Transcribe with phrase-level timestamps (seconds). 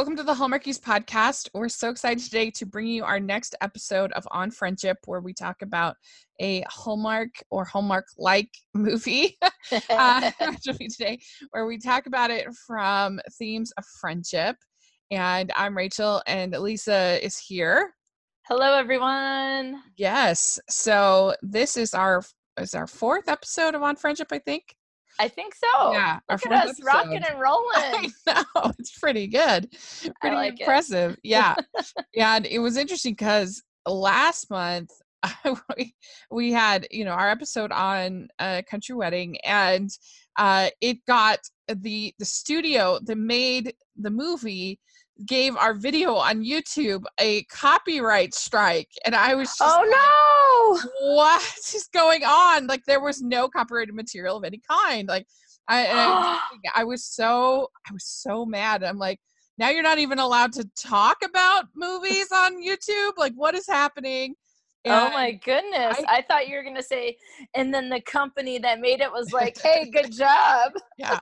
[0.00, 1.50] welcome to the Hallmarkies podcast.
[1.52, 5.34] We're so excited today to bring you our next episode of On Friendship, where we
[5.34, 5.94] talk about
[6.40, 9.36] a Hallmark or Hallmark like movie
[9.90, 10.30] uh,
[10.62, 11.18] today,
[11.50, 14.56] where we talk about it from themes of friendship.
[15.10, 17.92] And I'm Rachel, and Lisa is here.
[18.48, 19.82] Hello, everyone.
[19.98, 20.58] Yes.
[20.70, 22.22] So this is our
[22.58, 24.76] is our fourth episode of On Friendship, I think.
[25.20, 25.92] I think so.
[25.92, 26.84] Yeah, Look at us episode.
[26.86, 28.10] rocking and rolling.
[28.26, 29.70] I know it's pretty good,
[30.20, 31.12] pretty like impressive.
[31.12, 31.18] It.
[31.24, 31.54] yeah,
[32.14, 32.36] yeah.
[32.36, 34.88] And it was interesting because last month
[35.76, 35.94] we,
[36.30, 39.90] we had you know our episode on a country wedding, and
[40.38, 44.80] uh, it got the the studio that made the movie
[45.26, 51.42] gave our video on YouTube a copyright strike, and I was just oh no, what
[51.74, 52.66] is going on?
[52.66, 55.08] Like there was no copyrighted material of any kind.
[55.08, 55.26] Like
[55.68, 56.40] I, I,
[56.76, 58.82] I was so I was so mad.
[58.82, 59.20] I'm like,
[59.58, 63.12] now you're not even allowed to talk about movies on YouTube.
[63.16, 64.34] Like what is happening?
[64.84, 65.98] And oh my goodness.
[66.08, 67.18] I, I, thought you were going to say,
[67.54, 70.72] and then the company that made it was like, hey, good job.
[70.96, 71.18] yeah.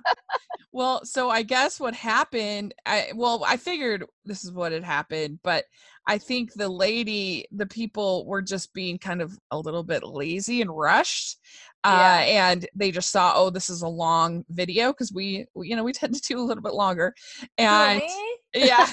[0.70, 5.40] Well, so I guess what happened, I, well, I figured this is what had happened,
[5.42, 5.64] but
[6.06, 10.62] I think the lady, the people were just being kind of a little bit lazy
[10.62, 11.38] and rushed.
[11.84, 15.76] Uh, and they just saw, oh, this is a long video because we, we, you
[15.76, 17.14] know, we tend to do a little bit longer.
[17.56, 18.68] And really?
[18.68, 18.86] yeah.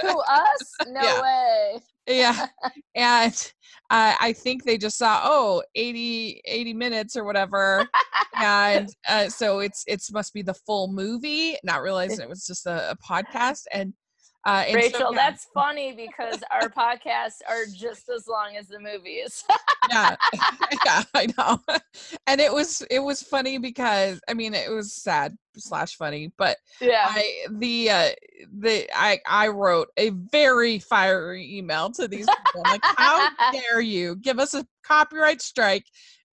[0.00, 0.72] Who, us?
[0.88, 1.22] No yeah.
[1.22, 2.46] way yeah
[2.94, 3.52] and
[3.90, 7.88] uh, i think they just saw oh 80 80 minutes or whatever
[8.36, 12.66] and uh, so it's it's must be the full movie not realizing it was just
[12.66, 13.92] a, a podcast and
[14.46, 15.16] uh, Rachel, so, yeah.
[15.16, 19.44] that's funny because our podcasts are just as long as the movies.
[19.88, 20.16] yeah,
[20.84, 21.60] yeah, I know.
[22.26, 26.56] And it was it was funny because I mean it was sad slash funny, but
[26.80, 28.08] yeah, I the uh,
[28.58, 32.62] the I I wrote a very fiery email to these people.
[32.64, 35.86] like, how dare you give us a copyright strike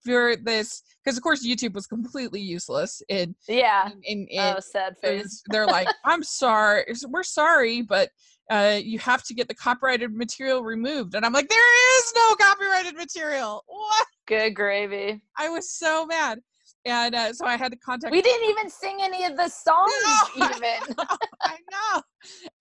[0.04, 4.60] for this because of course YouTube was completely useless in yeah in, in, in oh
[4.60, 5.44] sad face.
[5.50, 8.10] They're like, I'm sorry, we're sorry, but
[8.50, 12.36] uh, you have to get the copyrighted material removed, and I'm like, there is no
[12.36, 13.64] copyrighted material.
[13.78, 14.08] What?
[14.28, 15.22] Good gravy.
[15.38, 16.40] I was so mad.
[16.86, 18.12] And uh, so I had to contact.
[18.12, 20.64] We didn't even sing any of the songs, no, even.
[20.64, 21.06] I know,
[21.44, 22.02] I know.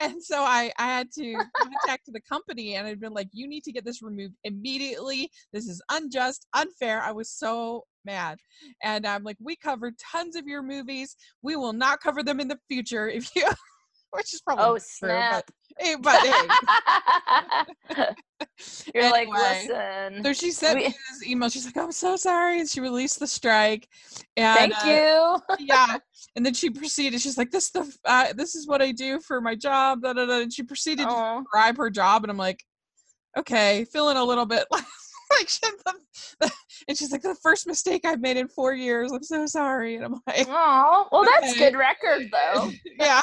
[0.01, 3.63] And so I, I had to contact the company, and I'd been like, "You need
[3.65, 5.31] to get this removed immediately.
[5.53, 8.39] This is unjust, unfair." I was so mad.
[8.83, 11.17] And I'm like, we covered tons of your movies.
[11.43, 13.47] We will not cover them in the future if you,
[14.13, 15.51] which is probably oh true, snap.
[15.79, 16.25] Hey, but.
[18.95, 20.25] You're anyway, like, listen.
[20.25, 21.49] So she sent we- me this email.
[21.49, 22.61] She's like, I'm so sorry.
[22.61, 23.89] And she released the strike.
[24.37, 24.89] And, Thank uh,
[25.59, 25.67] you.
[25.67, 25.99] yeah.
[26.37, 27.23] And then she proceeded.
[27.23, 30.27] She's like, "This the uh, this is what I do for my job." Da, da,
[30.27, 30.41] da.
[30.43, 31.39] And she proceeded Aww.
[31.39, 32.63] to describe her job, and I'm like,
[33.39, 34.67] "Okay, feeling a little bit
[35.39, 35.49] like
[36.89, 39.13] and she's like the first mistake I've made in four years.
[39.13, 39.97] I'm so sorry.
[39.97, 41.71] And I'm like, oh, well, that's okay.
[41.71, 42.71] good record though.
[42.99, 43.23] yeah,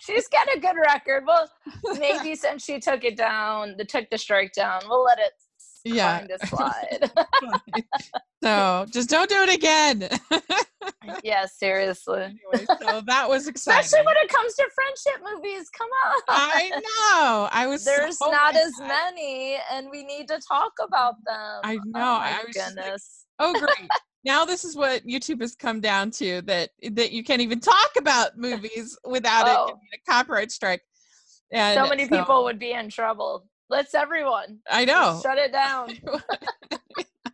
[0.00, 1.24] she's got a good record.
[1.26, 1.48] Well,
[1.98, 5.32] maybe since she took it down, the took the strike down, we'll let it
[5.94, 7.10] yeah of slide.
[8.42, 10.08] so just don't do it again.
[11.24, 12.22] yeah, seriously.
[12.22, 13.80] Anyway, so that was exciting.
[13.80, 15.68] Especially when it comes to friendship movies.
[15.70, 16.22] Come on.
[16.28, 17.48] I know.
[17.52, 17.84] I was.
[17.84, 21.60] There's so not as many, and we need to talk about them.
[21.64, 22.00] I know.
[22.00, 23.24] Oh I was goodness.
[23.38, 23.90] Like, oh, great.
[24.24, 27.90] now this is what YouTube has come down to that that you can't even talk
[27.98, 29.68] about movies without oh.
[29.68, 30.82] it a copyright strike.
[31.52, 33.46] And so many so, people would be in trouble.
[33.68, 34.60] Let's everyone.
[34.70, 35.20] I know.
[35.22, 35.98] shut it down.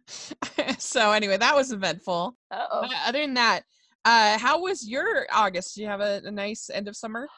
[0.78, 2.36] so anyway, that was eventful.
[2.50, 2.88] Uh-oh.
[3.06, 3.62] Other than that,
[4.04, 5.74] uh, how was your August?
[5.74, 7.28] Do you have a, a nice end of summer?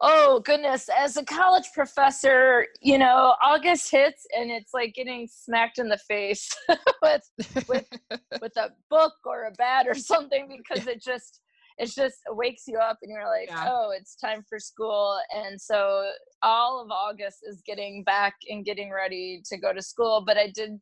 [0.00, 5.78] Oh goodness, as a college professor, you know, August hits and it's like getting smacked
[5.78, 6.50] in the face
[7.02, 7.22] with
[7.68, 7.88] with
[8.40, 11.40] with a book or a bat or something because it just
[11.78, 13.66] it just wakes you up and you're like, yeah.
[13.68, 15.18] oh, it's time for school.
[15.34, 16.08] And so
[16.42, 20.22] all of August is getting back and getting ready to go to school.
[20.24, 20.78] But I did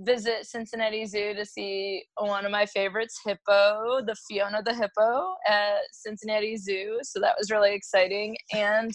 [0.00, 5.78] visit Cincinnati Zoo to see one of my favorites, Hippo, the Fiona the Hippo at
[5.92, 6.98] Cincinnati Zoo.
[7.02, 8.36] So that was really exciting.
[8.52, 8.92] And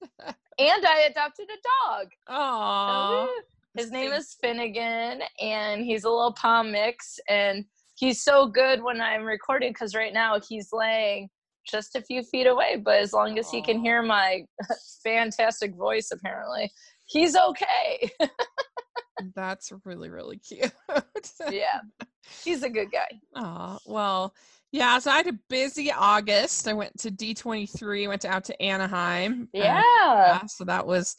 [0.58, 2.06] and I adopted a dog.
[2.28, 3.28] Oh.
[3.76, 7.18] His name is Finnegan, and he's a little Pom mix.
[7.28, 7.66] And
[7.96, 11.28] he's so good when I'm recording because right now he's laying
[11.68, 12.76] just a few feet away.
[12.82, 14.44] But as long as he can hear my
[15.04, 16.70] fantastic voice, apparently,
[17.06, 18.10] he's okay.
[19.34, 20.72] That's really, really cute.
[21.50, 21.80] yeah.
[22.44, 23.08] he's a good guy.
[23.34, 24.34] Oh well,
[24.72, 24.98] yeah.
[24.98, 26.68] So I had a busy August.
[26.68, 28.08] I went to D23.
[28.08, 29.48] Went to, out to Anaheim.
[29.52, 29.78] Yeah.
[29.78, 30.46] Uh, yeah.
[30.46, 31.16] So that was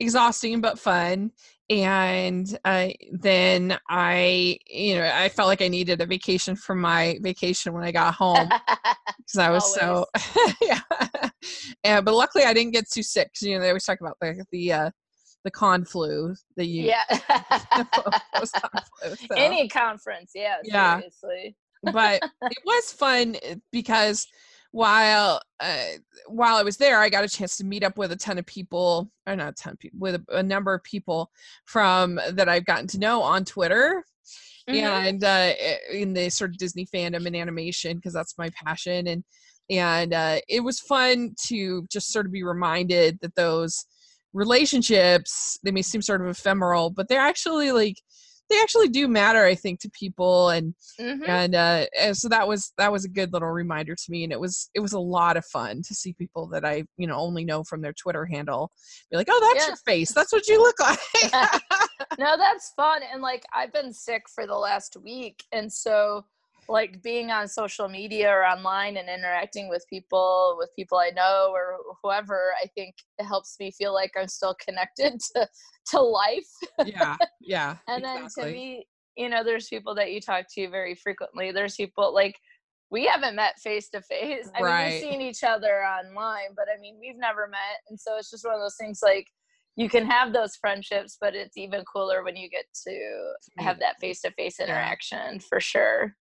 [0.00, 1.30] exhausting but fun
[1.68, 7.18] and uh, then i you know i felt like i needed a vacation from my
[7.22, 8.48] vacation when i got home
[9.16, 10.06] because i was so
[10.62, 10.80] yeah
[11.82, 14.16] and but luckily i didn't get too sick because you know they always talk about
[14.20, 14.90] the the uh
[15.44, 17.04] the con flu that you yeah
[17.94, 18.58] flu, so.
[19.36, 21.56] any conference yeah yeah seriously.
[21.92, 24.26] but it was fun eh, because
[24.76, 25.96] while uh,
[26.26, 28.44] while I was there, I got a chance to meet up with a ton of
[28.44, 31.30] people, or not a ton of people, with a, a number of people
[31.64, 34.04] from that I've gotten to know on Twitter.
[34.68, 34.84] Mm-hmm.
[34.84, 35.52] and uh,
[35.92, 39.22] in the sort of Disney fandom and animation because that's my passion and
[39.70, 43.86] and uh, it was fun to just sort of be reminded that those
[44.32, 47.96] relationships they may seem sort of ephemeral but they're actually like
[48.48, 51.28] they actually do matter i think to people and mm-hmm.
[51.28, 54.32] and uh and so that was that was a good little reminder to me and
[54.32, 57.16] it was it was a lot of fun to see people that i you know
[57.16, 58.70] only know from their twitter handle
[59.10, 59.68] be like oh that's yes.
[59.68, 60.98] your face that's what you look like
[62.18, 66.24] no that's fun and like i've been sick for the last week and so
[66.68, 71.50] like being on social media or online and interacting with people with people i know
[71.52, 75.48] or whoever i think it helps me feel like i'm still connected to
[75.86, 76.46] to life
[76.84, 78.42] yeah yeah and exactly.
[78.42, 78.86] then to me
[79.16, 82.36] you know there's people that you talk to very frequently there's people like
[82.90, 84.84] we haven't met face to face i right.
[84.84, 88.30] mean we've seen each other online but i mean we've never met and so it's
[88.30, 89.26] just one of those things like
[89.76, 93.98] you can have those friendships but it's even cooler when you get to have that
[94.00, 96.14] face to face interaction for sure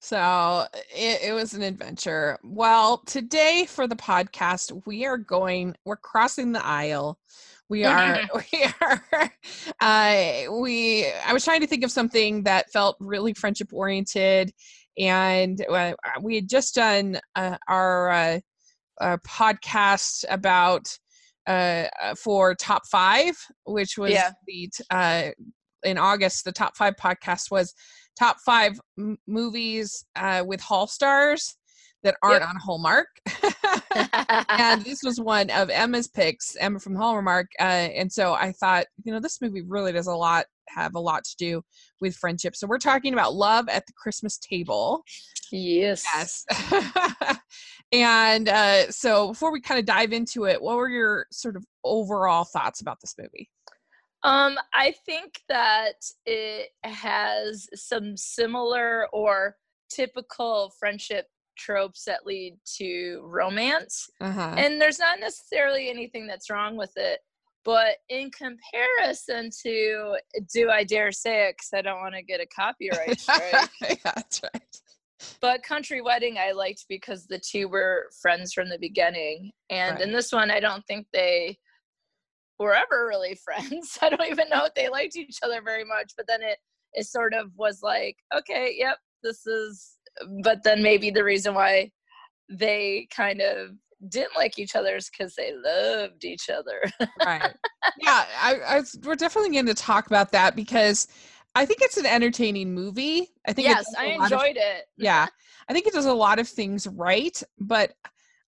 [0.00, 2.38] so it, it, was an adventure.
[2.44, 7.18] Well, today for the podcast, we are going, we're crossing the aisle.
[7.68, 8.20] We are,
[8.52, 9.32] we are,
[9.80, 14.52] uh, we, I was trying to think of something that felt really friendship oriented.
[14.96, 18.10] And uh, we had just done uh, our
[19.00, 20.96] uh, podcast about,
[21.48, 23.34] uh, uh, for top five,
[23.64, 24.30] which was yeah.
[24.46, 25.30] the, uh,
[25.82, 27.72] in August, the top five podcast was
[28.18, 31.56] top five m- movies uh, with Hall stars
[32.02, 32.50] that aren't yep.
[32.50, 33.08] on Hallmark.
[34.50, 37.46] and this was one of Emma's picks, Emma from Hallmark.
[37.58, 41.00] Uh, and so I thought, you know, this movie really does a lot, have a
[41.00, 41.62] lot to do
[42.00, 42.56] with friendship.
[42.56, 45.02] So we're talking about love at the Christmas table.
[45.50, 46.04] Yes.
[46.14, 46.44] Yes.
[47.92, 51.64] and uh, so before we kind of dive into it, what were your sort of
[51.84, 53.48] overall thoughts about this movie?
[54.24, 55.94] Um, I think that
[56.26, 59.56] it has some similar or
[59.90, 61.26] typical friendship
[61.56, 64.08] tropes that lead to romance.
[64.20, 64.54] Uh-huh.
[64.56, 67.20] And there's not necessarily anything that's wrong with it.
[67.64, 70.16] But in comparison to
[70.54, 71.56] Do I Dare Say It?
[71.56, 73.70] Because I don't want to get a copyright strike.
[73.82, 74.80] yeah, that's right.
[75.40, 79.52] But Country Wedding, I liked because the two were friends from the beginning.
[79.70, 80.02] And right.
[80.02, 81.58] in this one, I don't think they
[82.58, 83.98] were ever really friends.
[84.00, 86.12] I don't even know if they liked each other very much.
[86.16, 86.58] But then it
[86.94, 89.96] it sort of was like, okay, yep, this is.
[90.42, 91.90] But then maybe the reason why
[92.48, 93.70] they kind of
[94.08, 96.80] didn't like each other is because they loved each other.
[97.24, 97.54] right.
[98.00, 101.08] Yeah, I, I, we're definitely going to talk about that because
[101.54, 103.28] I think it's an entertaining movie.
[103.46, 104.84] I think yes, I enjoyed of, it.
[104.96, 105.26] Yeah,
[105.68, 107.92] I think it does a lot of things right, but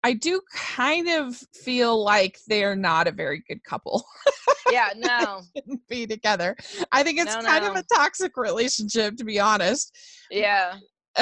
[0.05, 4.05] I do kind of feel like they're not a very good couple.
[4.71, 5.43] yeah, no.
[5.89, 6.57] be together.
[6.93, 7.73] I think it's no, kind no.
[7.73, 9.97] of a toxic relationship, to be honest.
[10.31, 10.77] Yeah.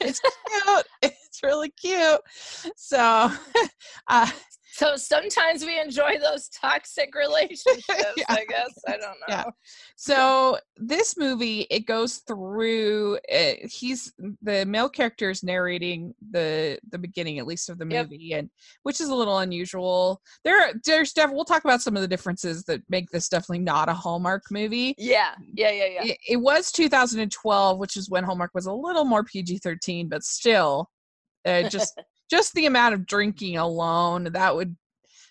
[0.00, 0.86] it's cute.
[1.02, 2.20] It's really cute.
[2.76, 3.30] So,
[4.08, 4.30] uh,
[4.74, 7.84] so sometimes we enjoy those toxic relationships
[8.16, 8.24] yeah.
[8.28, 9.44] i guess i don't know yeah.
[9.96, 14.12] so this movie it goes through it, eh, he's
[14.42, 18.40] the male character is narrating the the beginning at least of the movie yep.
[18.40, 18.50] and
[18.82, 22.64] which is a little unusual there there's def- we'll talk about some of the differences
[22.64, 26.72] that make this definitely not a hallmark movie yeah yeah yeah yeah it, it was
[26.72, 30.90] 2012 which is when hallmark was a little more pg-13 but still
[31.46, 32.00] uh, just
[32.30, 34.76] just the amount of drinking alone that would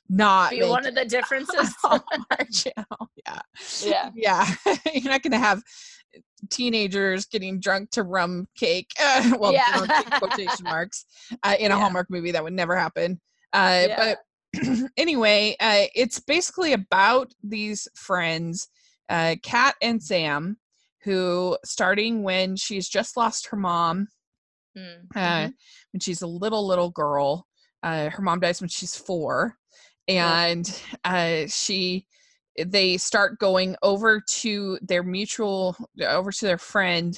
[0.09, 1.75] not be one of the differences
[2.51, 3.09] channel.
[3.25, 3.39] Yeah.
[3.83, 4.11] Yeah.
[4.15, 4.75] Yeah.
[4.93, 5.63] You're not gonna have
[6.49, 8.91] teenagers getting drunk to rum cake.
[9.01, 9.85] Uh, well, yeah.
[10.19, 11.05] quotation marks
[11.43, 11.79] uh, in a yeah.
[11.79, 13.19] Hallmark movie that would never happen.
[13.53, 14.15] Uh, yeah.
[14.53, 14.63] But
[14.97, 18.67] anyway, uh, it's basically about these friends,
[19.09, 20.57] uh, Kat and Sam,
[21.03, 24.07] who starting when she's just lost her mom
[24.77, 25.51] mm, uh, mm-hmm.
[25.91, 27.47] when she's a little little girl.
[27.81, 29.57] Uh, her mom dies when she's four,
[30.07, 32.05] and uh, she
[32.63, 37.17] they start going over to their mutual over to their friend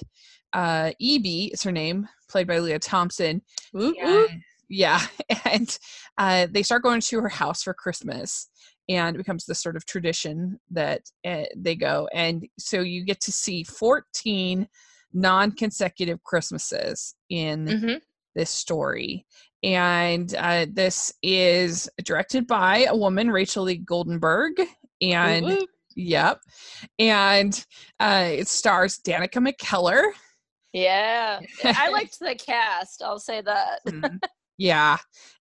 [0.56, 3.42] uh, Evie is her name, played by Lea Thompson.
[3.76, 5.02] Ooh, and, yeah,
[5.46, 5.78] and
[6.18, 8.50] uh, they start going to her house for Christmas,
[8.88, 12.08] and it becomes this sort of tradition that uh, they go.
[12.14, 14.68] And so you get to see 14
[15.15, 17.95] non-consecutive Christmases in mm-hmm.
[18.36, 19.25] this story.
[19.63, 24.51] And uh, this is directed by a woman, Rachel Lee Goldenberg,
[25.01, 25.45] and.
[25.45, 25.67] Ooh.
[25.98, 26.41] Yep.
[27.00, 27.65] And
[28.01, 30.12] uh, it stars Danica McKellar,
[30.75, 31.39] yeah.
[31.63, 33.79] I liked the cast, I'll say that.
[33.88, 34.17] mm-hmm.
[34.57, 34.98] Yeah.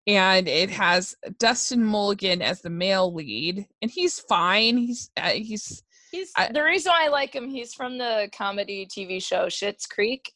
[0.09, 4.77] And it has Dustin Mulligan as the male lead, and he's fine.
[4.77, 5.84] He's uh, he's
[6.15, 7.49] he's I, the reason why I like him.
[7.49, 10.33] He's from the comedy TV show Schitt's Creek.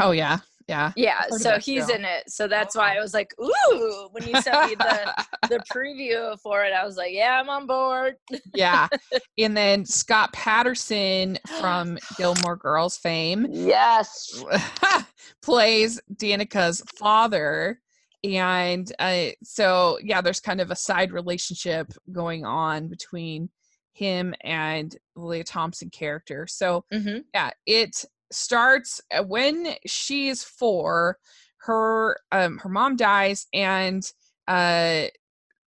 [0.00, 0.38] Oh yeah,
[0.70, 0.92] yeah.
[0.94, 1.96] Yeah, so he's show.
[1.96, 2.30] in it.
[2.30, 6.64] So that's why I was like, ooh, when you sent me the the preview for
[6.64, 8.14] it, I was like, yeah, I'm on board.
[8.54, 8.86] yeah.
[9.38, 13.46] And then Scott Patterson from Gilmore Girls fame.
[13.50, 14.44] Yes.
[15.42, 17.80] plays Danica's father.
[18.22, 23.48] And uh, so, yeah, there's kind of a side relationship going on between
[23.92, 26.46] him and Lea Thompson character.
[26.46, 27.18] So, mm-hmm.
[27.34, 31.18] yeah, it starts uh, when she's four
[31.58, 34.12] her um her mom dies and
[34.48, 35.04] uh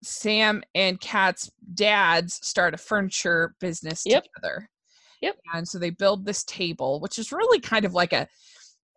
[0.03, 4.25] sam and kat's dads start a furniture business yep.
[4.25, 4.69] together
[5.21, 8.29] yep and so they build this table which is really kind of like a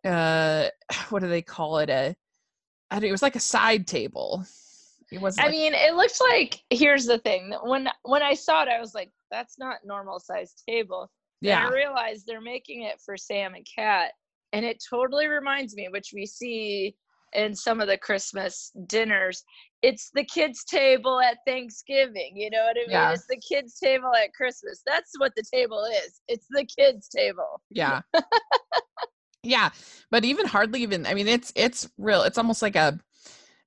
[0.04, 0.68] uh
[1.10, 2.14] what do they call it a
[2.90, 4.44] I don't, it was like a side table
[5.12, 8.68] it was i mean it looks like here's the thing when when i saw it
[8.68, 11.10] i was like that's not normal sized table
[11.42, 11.66] yeah.
[11.66, 14.12] And I realized they're making it for Sam and Kat.
[14.52, 16.94] And it totally reminds me, which we see
[17.32, 19.42] in some of the Christmas dinners.
[19.82, 22.32] It's the kids' table at Thanksgiving.
[22.36, 22.90] You know what I mean?
[22.90, 23.12] Yeah.
[23.12, 24.82] It's the kids' table at Christmas.
[24.86, 26.20] That's what the table is.
[26.28, 27.60] It's the kids' table.
[27.70, 28.02] Yeah.
[29.42, 29.70] yeah.
[30.10, 33.00] But even hardly even I mean it's it's real it's almost like a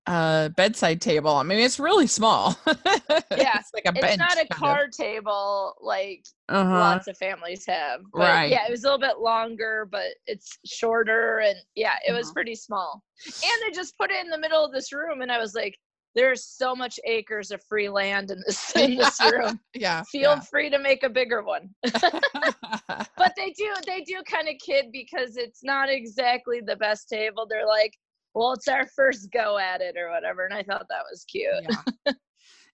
[0.07, 1.35] uh bedside table.
[1.35, 2.57] I mean, it's really small.
[2.67, 4.05] yeah, it's like a bench.
[4.05, 4.97] It's not a card of.
[4.97, 6.69] table like uh-huh.
[6.69, 8.01] lots of families have.
[8.13, 8.51] But right.
[8.51, 12.17] Yeah, it was a little bit longer, but it's shorter, and yeah, it uh-huh.
[12.17, 13.03] was pretty small.
[13.25, 15.75] And they just put it in the middle of this room, and I was like,
[16.13, 19.59] "There's so much acres of free land in this in this room.
[19.74, 20.39] yeah, feel yeah.
[20.41, 25.38] free to make a bigger one." but they do they do kind of kid because
[25.38, 27.47] it's not exactly the best table.
[27.50, 27.93] They're like
[28.35, 30.45] well, it's our first go at it or whatever.
[30.45, 32.15] And I thought that was cute.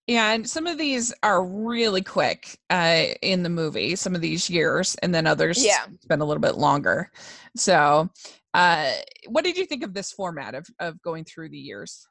[0.07, 0.31] Yeah.
[0.31, 4.95] and some of these are really quick uh, in the movie, some of these years,
[5.03, 5.85] and then others yeah.
[6.01, 7.11] spend a little bit longer.
[7.55, 8.09] So,
[8.53, 8.91] uh,
[9.27, 12.05] what did you think of this format of, of going through the years?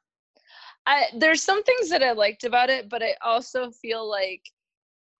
[0.87, 4.41] I, there's some things that I liked about it, but I also feel like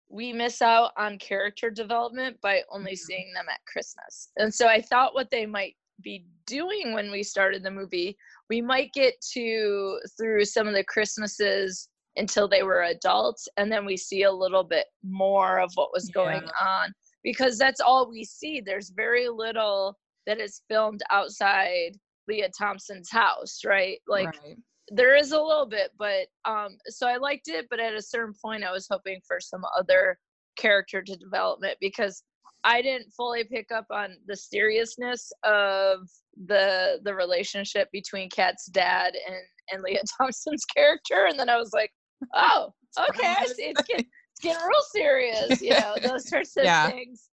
[0.10, 3.06] we miss out on character development by only mm-hmm.
[3.06, 4.30] seeing them at Christmas.
[4.38, 8.18] And so I thought what they might be doing when we started the movie
[8.50, 13.86] we might get to through some of the christmases until they were adults and then
[13.86, 16.68] we see a little bit more of what was going yeah.
[16.68, 16.94] on
[17.24, 23.62] because that's all we see there's very little that is filmed outside Lea thompson's house
[23.66, 24.58] right like right.
[24.90, 28.34] there is a little bit but um so i liked it but at a certain
[28.44, 30.18] point i was hoping for some other
[30.58, 32.24] character to development because
[32.64, 36.10] I didn't fully pick up on the seriousness of
[36.46, 39.36] the the relationship between Kat's dad and
[39.72, 41.92] and Lea Thompson's character, and then I was like,
[42.34, 42.74] oh,
[43.10, 43.64] okay, I see.
[43.64, 46.90] It's getting, it's getting real serious, you know, those sorts of yeah.
[46.90, 47.30] things.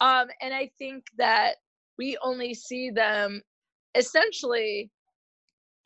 [0.00, 1.56] Um, and I think that
[1.98, 3.42] we only see them
[3.94, 4.90] essentially.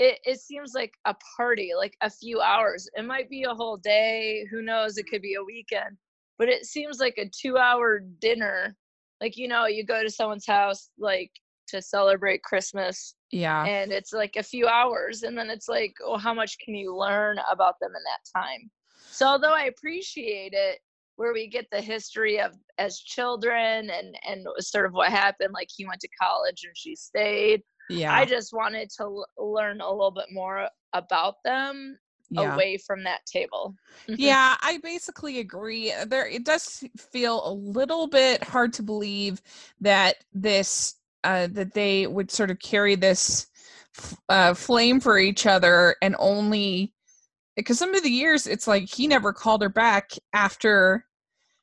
[0.01, 2.91] It, it seems like a party, like a few hours.
[2.97, 4.45] It might be a whole day.
[4.51, 4.99] Who knows?
[4.99, 5.97] It could be a weekend
[6.39, 8.77] but it seems like a two hour dinner
[9.25, 11.31] like you know you go to someone's house like
[11.67, 13.65] to celebrate christmas yeah.
[13.65, 16.95] and it's like a few hours and then it's like oh how much can you
[16.95, 18.71] learn about them in that time?
[19.11, 20.79] So although i appreciate it
[21.17, 25.69] where we get the history of as children and and sort of what happened like
[25.75, 28.15] he went to college and she stayed yeah.
[28.15, 31.97] i just wanted to l- learn a little bit more about them
[32.31, 32.55] yeah.
[32.55, 33.75] away from that table.
[34.09, 34.15] Mm-hmm.
[34.19, 35.93] yeah, I basically agree.
[35.93, 39.41] Uh, there it does feel a little bit hard to believe
[39.81, 43.47] that this uh that they would sort of carry this
[44.29, 46.93] uh flame for each other and only
[47.57, 51.07] because some of the years it's like he never called her back after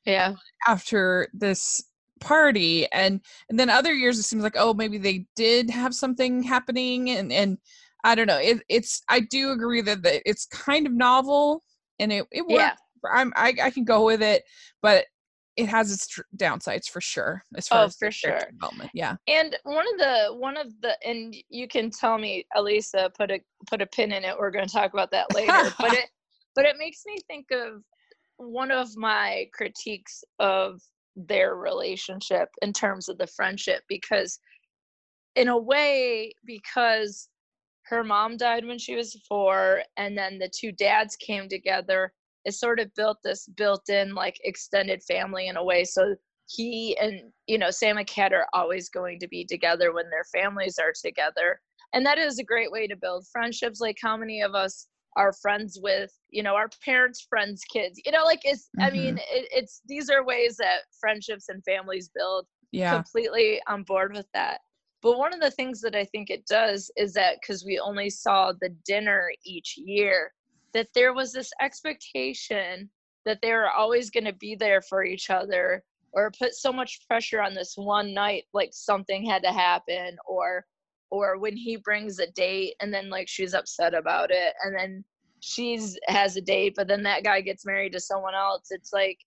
[0.06, 0.34] yeah
[0.66, 1.84] after this
[2.20, 6.42] party and and then other years it seems like oh maybe they did have something
[6.42, 7.58] happening and and
[8.04, 8.38] I don't know.
[8.38, 11.62] It, it's I do agree that the, it's kind of novel
[11.98, 12.54] and it it works.
[12.54, 12.74] Yeah.
[13.12, 14.44] I'm I, I can go with it,
[14.80, 15.06] but
[15.56, 19.16] it has its tr- downsides for sure as far oh, as for sure development yeah
[19.28, 23.40] and one of the one of the and you can tell me elisa put a
[23.68, 26.06] put a pin in it we're going to talk about that later but it
[26.54, 27.82] but it makes me think of
[28.36, 30.80] one of my critiques of
[31.16, 34.38] their relationship in terms of the friendship because
[35.36, 37.28] in a way because
[37.86, 42.12] her mom died when she was four and then the two dads came together.
[42.44, 46.14] It sort of built this built-in like extended family in a way so
[46.48, 50.24] he and you know sam and kat are always going to be together when their
[50.32, 51.60] families are together.
[51.92, 55.34] And that is a great way to build friendships like how many of us are
[55.42, 58.00] friends with you know our parents friends kids?
[58.04, 58.86] You know like it's mm-hmm.
[58.86, 62.46] i mean it, it's these are ways that friendships and families build.
[62.72, 62.94] Yeah.
[62.94, 64.60] Completely on board with that
[65.02, 68.10] but one of the things that i think it does is that because we only
[68.10, 70.32] saw the dinner each year
[70.74, 72.88] that there was this expectation
[73.24, 75.82] that they were always going to be there for each other
[76.12, 80.64] or put so much pressure on this one night like something had to happen or
[81.10, 85.04] or when he brings a date and then like she's upset about it and then
[85.40, 88.68] she's has a date but then that guy gets married to someone else.
[88.70, 89.18] It's like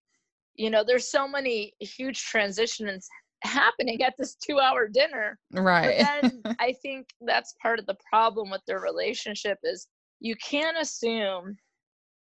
[0.55, 3.08] you know there's so many huge transitions
[3.46, 7.96] happening at this two hour dinner right but then i think that's part of the
[8.10, 9.88] problem with their relationship is
[10.20, 11.56] you can't assume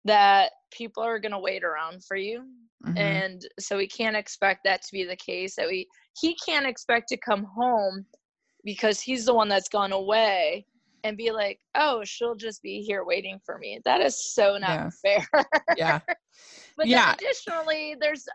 [0.06, 2.44] that people are going to wait around for you
[2.86, 2.98] mm-hmm.
[2.98, 5.88] and so we can't expect that to be the case that we
[6.20, 8.06] he can't expect to come home
[8.64, 10.66] because he's the one that's gone away
[11.04, 13.80] and be like, oh, she'll just be here waiting for me.
[13.86, 14.90] That is so not yeah.
[15.02, 15.46] fair.
[15.78, 16.00] yeah.
[16.76, 17.14] But yeah.
[17.14, 18.26] additionally, there's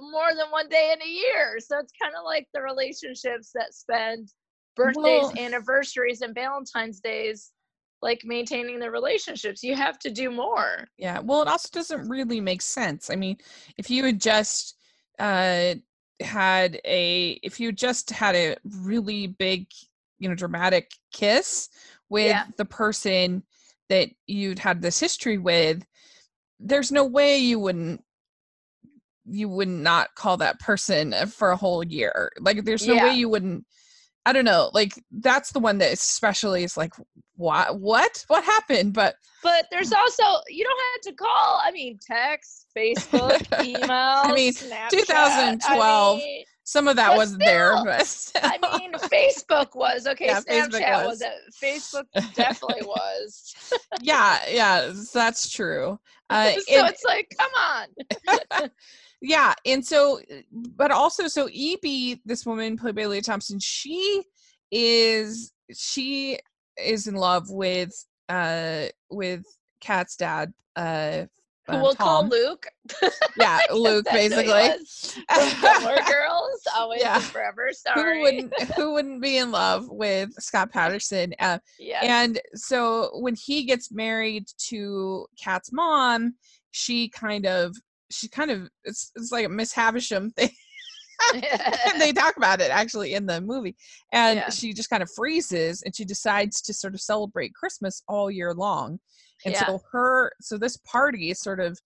[0.00, 1.58] more than one day in a year.
[1.58, 4.28] So it's kind of like the relationships that spend
[4.76, 7.52] birthdays, well, anniversaries, and Valentine's days
[8.00, 9.62] like maintaining the relationships.
[9.62, 10.88] You have to do more.
[10.98, 11.20] Yeah.
[11.20, 13.10] Well, it also doesn't really make sense.
[13.10, 13.36] I mean,
[13.78, 14.76] if you had just
[15.18, 15.74] uh
[16.20, 19.66] had a if you just had a really big
[20.18, 21.68] you know dramatic kiss
[22.08, 22.46] with yeah.
[22.56, 23.42] the person
[23.88, 25.84] that you'd had this history with
[26.60, 28.02] there's no way you wouldn't
[29.26, 33.04] you would not call that person for a whole year like there's no yeah.
[33.04, 33.64] way you wouldn't
[34.26, 36.92] i don't know like that's the one that especially is like
[37.36, 41.98] what what what happened but but there's also you don't have to call i mean
[42.04, 44.90] text facebook email i mean Snapchat.
[44.90, 50.26] 2012 I mean, some of that wasn't still, there but i mean facebook was okay
[50.26, 51.20] yeah, snapchat was.
[51.20, 52.04] was facebook
[52.34, 53.54] definitely was
[54.00, 55.98] yeah yeah that's true
[56.30, 58.70] uh, so and, it's like come on
[59.22, 60.20] yeah and so
[60.76, 64.22] but also so eb this woman played by lea thompson she
[64.70, 66.38] is she
[66.76, 67.92] is in love with
[68.28, 69.44] uh with
[69.80, 71.24] Kat's dad, uh
[71.66, 72.06] who um, we'll Tom.
[72.06, 72.66] call Luke.
[73.38, 74.68] Yeah, Luke, basically.
[75.80, 77.18] More girls, always yeah.
[77.18, 77.70] forever.
[77.72, 78.16] Sorry.
[78.16, 81.32] Who wouldn't who wouldn't be in love with Scott Patterson?
[81.38, 82.00] Uh, yeah.
[82.02, 86.34] And so when he gets married to Kat's mom,
[86.72, 87.74] she kind of
[88.12, 90.50] she kind of it's it's like a Miss Havisham thing.
[91.34, 91.42] and
[92.00, 93.76] they talk about it actually in the movie.
[94.12, 94.50] And yeah.
[94.50, 98.54] she just kind of freezes and she decides to sort of celebrate Christmas all year
[98.54, 98.98] long.
[99.44, 99.66] And yeah.
[99.66, 101.78] so her, so this party is sort of.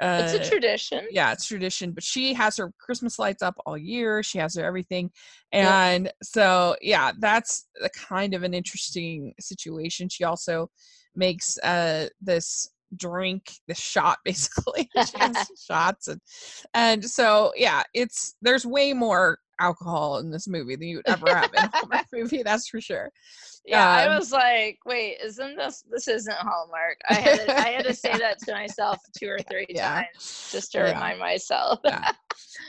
[0.00, 1.06] Uh, it's a tradition.
[1.10, 1.92] Yeah, it's tradition.
[1.92, 4.22] But she has her Christmas lights up all year.
[4.24, 5.12] She has her everything,
[5.52, 6.10] and yeah.
[6.24, 10.08] so yeah, that's a kind of an interesting situation.
[10.08, 10.70] She also
[11.14, 14.88] makes uh this drink the shot basically
[15.66, 16.20] shots and
[16.74, 21.34] and so yeah it's there's way more alcohol in this movie than you would ever
[21.34, 23.10] have in a Hallmark movie that's for sure
[23.64, 27.68] yeah um, I was like wait isn't this this isn't Hallmark I had to, I
[27.68, 30.02] had to say that to myself two or three yeah.
[30.02, 30.92] times just to yeah.
[30.94, 32.12] remind myself yeah.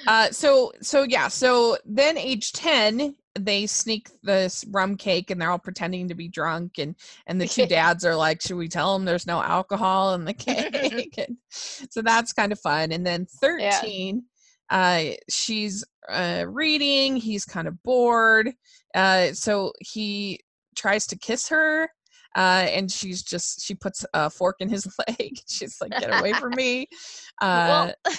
[0.08, 5.50] uh so so yeah so then age 10 they sneak this rum cake and they're
[5.50, 6.96] all pretending to be drunk and
[7.28, 10.34] and the two dads are like should we tell them there's no alcohol in the
[10.34, 14.24] cake and so that's kind of fun and then 13
[14.72, 14.78] yeah.
[14.78, 18.52] uh she's uh reading he's kind of bored
[18.94, 20.40] uh so he
[20.76, 21.90] tries to kiss her
[22.36, 25.38] uh, and she's just she puts a fork in his leg.
[25.48, 26.88] She's like, "Get away from me!"
[27.40, 28.16] Uh, well,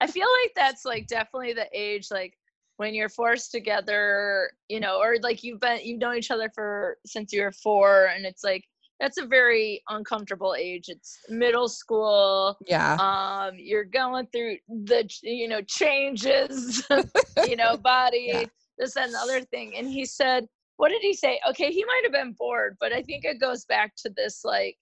[0.00, 2.32] I feel like that's like definitely the age like
[2.78, 6.96] when you're forced together, you know, or like you've been you've known each other for
[7.04, 8.64] since you were four, and it's like
[9.00, 10.84] that's a very uncomfortable age.
[10.88, 12.56] It's middle school.
[12.66, 12.94] Yeah.
[12.94, 16.86] Um, you're going through the you know changes,
[17.46, 18.44] you know, body, yeah.
[18.78, 19.74] this and the other thing.
[19.76, 21.40] And he said, what did he say?
[21.50, 24.76] Okay, he might have been bored, but I think it goes back to this like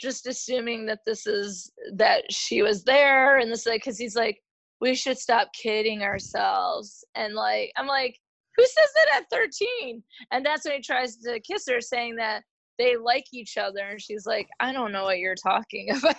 [0.00, 4.41] just assuming that this is that she was there and this like because he's like
[4.82, 7.04] we should stop kidding ourselves.
[7.14, 8.18] And like, I'm like,
[8.56, 10.02] who says that at 13?
[10.32, 12.42] And that's when he tries to kiss her, saying that
[12.80, 13.78] they like each other.
[13.78, 16.16] And she's like, I don't know what you're talking about.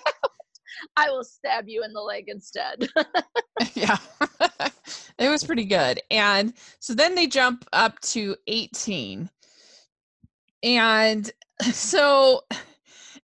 [0.96, 2.88] I will stab you in the leg instead.
[3.74, 3.98] yeah.
[5.20, 6.02] it was pretty good.
[6.10, 9.30] And so then they jump up to 18.
[10.64, 11.30] And
[11.70, 12.44] so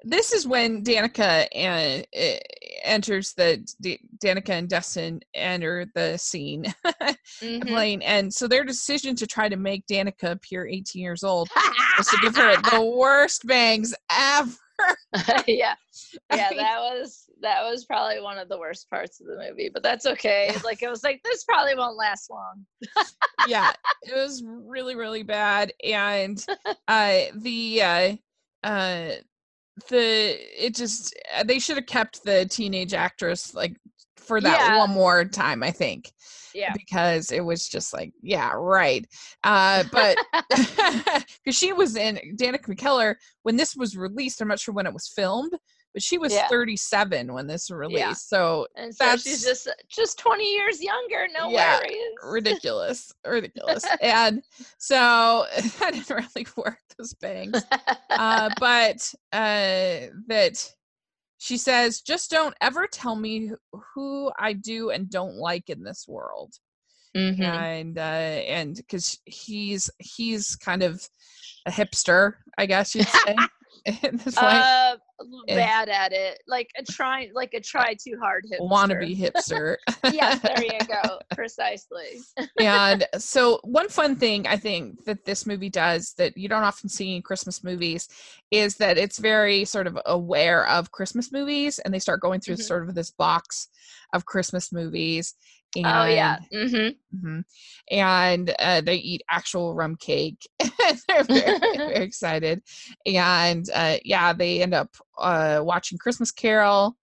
[0.03, 2.37] this is when Danica and uh,
[2.83, 7.67] enters the D- Danica and Dustin enter the scene mm-hmm.
[7.67, 11.49] playing, and so their decision to try to make Danica appear 18 years old
[11.97, 14.51] was to give her the worst bangs ever.
[15.47, 15.75] yeah,
[16.33, 19.83] yeah, that was that was probably one of the worst parts of the movie, but
[19.83, 20.55] that's okay.
[20.63, 22.65] Like it was like this probably won't last long.
[23.47, 26.45] yeah, it was really really bad, and
[26.87, 28.15] uh, the uh,
[28.63, 29.11] uh,
[29.87, 33.75] the it just uh, they should have kept the teenage actress like
[34.17, 34.77] for that yeah.
[34.77, 36.11] one more time i think
[36.53, 39.05] yeah because it was just like yeah right
[39.43, 40.17] uh but
[40.49, 44.93] because she was in danica mckellar when this was released i'm not sure when it
[44.93, 45.53] was filmed
[45.93, 46.47] but she was yeah.
[46.47, 48.13] 37 when this released yeah.
[48.13, 53.85] so and so that's she's just just 20 years younger no yeah, worries ridiculous ridiculous
[54.01, 54.43] and
[54.77, 55.45] so
[55.79, 57.63] that didn't really work those bangs
[58.11, 60.73] uh, but uh, that
[61.37, 63.51] she says just don't ever tell me
[63.95, 66.53] who i do and don't like in this world
[67.15, 67.41] mm-hmm.
[67.41, 71.01] and uh, and because he's he's kind of
[71.65, 73.35] a hipster i guess you'd say
[74.37, 74.95] uh,
[75.47, 76.41] bad at it.
[76.47, 78.69] Like a try, like a try too hard hipster.
[78.69, 79.77] Wannabe hipster.
[80.13, 81.19] yes, there you go.
[81.35, 82.19] Precisely.
[82.59, 86.89] and so, one fun thing I think that this movie does that you don't often
[86.89, 88.07] see in Christmas movies
[88.51, 92.55] is that it's very sort of aware of Christmas movies, and they start going through
[92.55, 92.63] mm-hmm.
[92.63, 93.67] sort of this box
[94.13, 95.35] of Christmas movies.
[95.75, 96.37] And, oh yeah.
[96.53, 97.17] Mm-hmm.
[97.17, 97.39] Mm-hmm.
[97.91, 100.47] And uh, they eat actual rum cake.
[101.07, 102.61] They're very, very excited.
[103.05, 106.97] And uh, yeah, they end up uh, watching Christmas Carol,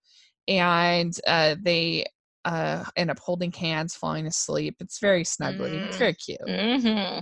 [0.49, 2.07] and uh, they
[2.47, 4.77] uh, end up holding hands, falling asleep.
[4.79, 5.73] It's very snuggly.
[5.73, 5.87] Mm.
[5.87, 6.41] It's very cute.
[6.47, 7.21] Mm-hmm.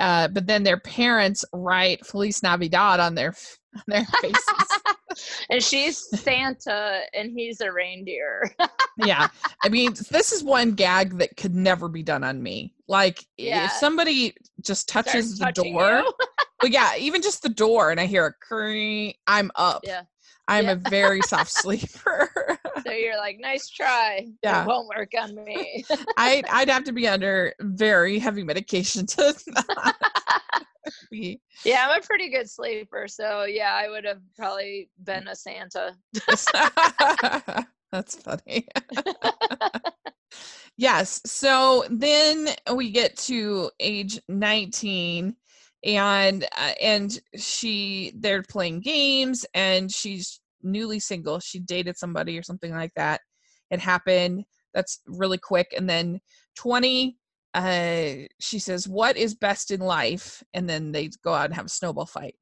[0.00, 3.34] Uh, but then their parents write Feliz Navidad on their
[3.76, 4.44] on their faces.
[5.50, 8.54] And she's Santa, and he's a reindeer.
[8.98, 9.28] yeah,
[9.62, 12.74] I mean, this is one gag that could never be done on me.
[12.88, 13.66] Like, yeah.
[13.66, 16.04] if somebody just touches Starts the door,
[16.60, 19.82] but yeah, even just the door, and I hear a curry, I'm up.
[19.84, 20.02] Yeah.
[20.46, 20.72] I'm yeah.
[20.72, 22.58] a very soft sleeper.
[22.84, 24.28] so you're like, nice try.
[24.42, 24.62] Yeah.
[24.62, 25.84] It won't work on me.
[26.18, 29.34] I'd I'd have to be under very heavy medication to
[31.64, 33.06] Yeah, I'm a pretty good sleeper.
[33.08, 35.96] So yeah, I would have probably been a Santa.
[37.92, 38.66] That's funny.
[40.76, 41.20] yes.
[41.24, 45.36] So then we get to age 19
[45.84, 52.42] and uh, and she they're playing games and she's newly single she dated somebody or
[52.42, 53.20] something like that
[53.70, 56.18] it happened that's really quick and then
[56.56, 57.18] 20
[57.54, 60.42] uh she says what is best in life?
[60.54, 62.34] and then they go out and have a snowball fight.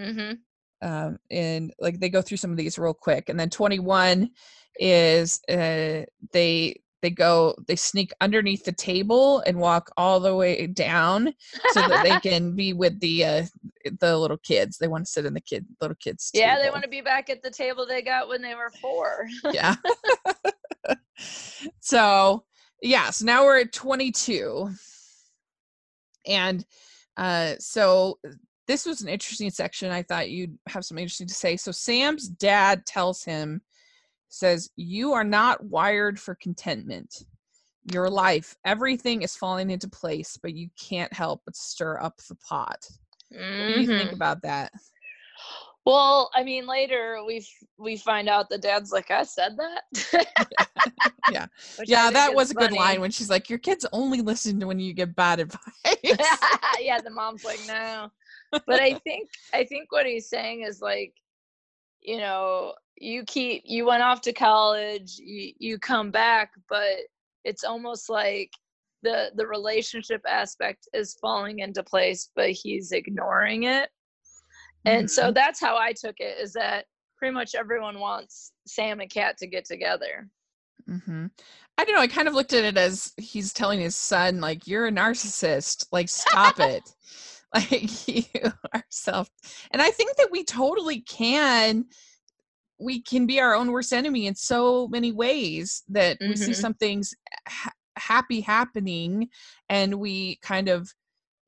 [0.00, 0.86] Mm-hmm.
[0.86, 4.30] um and like they go through some of these real quick and then 21
[4.78, 10.66] is uh they they go they sneak underneath the table and walk all the way
[10.66, 11.32] down
[11.70, 13.44] so that they can be with the uh
[14.00, 14.78] the little kids.
[14.78, 16.62] They want to sit in the kid little kids yeah table.
[16.64, 19.28] they want to be back at the table they got when they were four.
[19.52, 19.76] Yeah.
[21.80, 22.44] So
[22.82, 24.70] yeah so now we're at 22
[26.26, 26.64] and
[27.16, 28.18] uh so
[28.66, 32.28] this was an interesting section i thought you'd have some interesting to say so sam's
[32.28, 33.60] dad tells him
[34.28, 37.24] says, You are not wired for contentment.
[37.92, 42.34] Your life, everything is falling into place, but you can't help but stir up the
[42.36, 42.84] pot.
[43.32, 43.66] Mm-hmm.
[43.66, 44.14] What do you think mm-hmm.
[44.14, 44.72] about that?
[45.86, 47.46] Well, I mean, later we
[47.78, 50.26] we find out the dad's like, I said that.
[51.30, 51.46] yeah, yeah,
[51.86, 52.68] yeah that was a funny.
[52.68, 55.60] good line when she's like, "Your kids only listen to when you give bad advice."
[56.80, 58.10] yeah, the mom's like, "No,"
[58.50, 61.14] but I think I think what he's saying is like,
[62.00, 66.98] you know, you keep you went off to college you, you come back but
[67.44, 68.50] it's almost like
[69.02, 73.90] the the relationship aspect is falling into place but he's ignoring it
[74.84, 75.08] and mm-hmm.
[75.08, 76.84] so that's how i took it is that
[77.16, 80.28] pretty much everyone wants sam and kat to get together
[80.88, 81.26] mm-hmm.
[81.78, 84.66] i don't know i kind of looked at it as he's telling his son like
[84.66, 86.82] you're a narcissist like stop it
[87.54, 88.24] like you
[88.74, 89.28] are self
[89.70, 91.84] and i think that we totally can
[92.78, 96.30] we can be our own worst enemy in so many ways that mm-hmm.
[96.30, 96.60] we see mm-hmm.
[96.60, 97.14] something's
[97.48, 99.28] ha- happy happening
[99.68, 100.92] and we kind of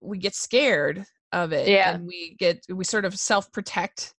[0.00, 4.14] we get scared of it yeah and we get we sort of self-protect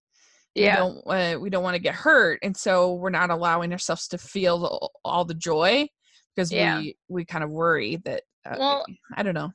[0.54, 3.72] yeah we don't uh, we don't want to get hurt and so we're not allowing
[3.72, 5.86] ourselves to feel all the joy
[6.34, 6.78] because yeah.
[6.78, 8.84] we we kind of worry that uh, well
[9.16, 9.50] i don't know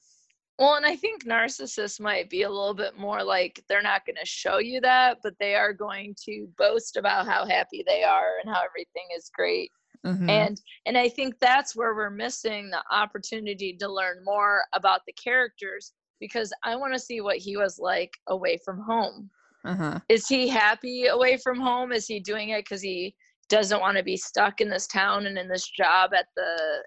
[0.58, 4.16] well, and I think narcissists might be a little bit more like they're not going
[4.16, 8.38] to show you that, but they are going to boast about how happy they are
[8.42, 9.70] and how everything is great.
[10.06, 10.30] Mm-hmm.
[10.30, 15.14] And and I think that's where we're missing the opportunity to learn more about the
[15.14, 19.30] characters because I want to see what he was like away from home.
[19.66, 20.00] Uh-huh.
[20.10, 21.92] Is he happy away from home?
[21.92, 23.16] Is he doing it because he
[23.50, 26.84] doesn't want to be stuck in this town and in this job at the,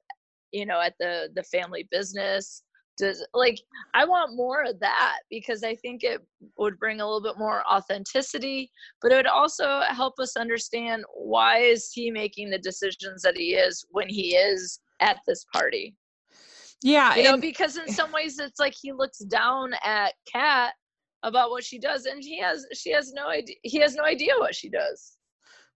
[0.53, 2.63] you know, at the the family business?
[2.99, 3.59] does like
[3.95, 6.21] i want more of that because i think it
[6.59, 11.59] would bring a little bit more authenticity but it would also help us understand why
[11.59, 15.95] is he making the decisions that he is when he is at this party
[16.83, 20.73] yeah you know because in some ways it's like he looks down at kat
[21.23, 24.33] about what she does and he has she has no idea he has no idea
[24.39, 25.17] what she does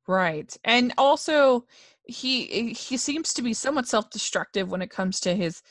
[0.06, 1.64] right and also
[2.04, 5.62] he he seems to be somewhat self-destructive when it comes to his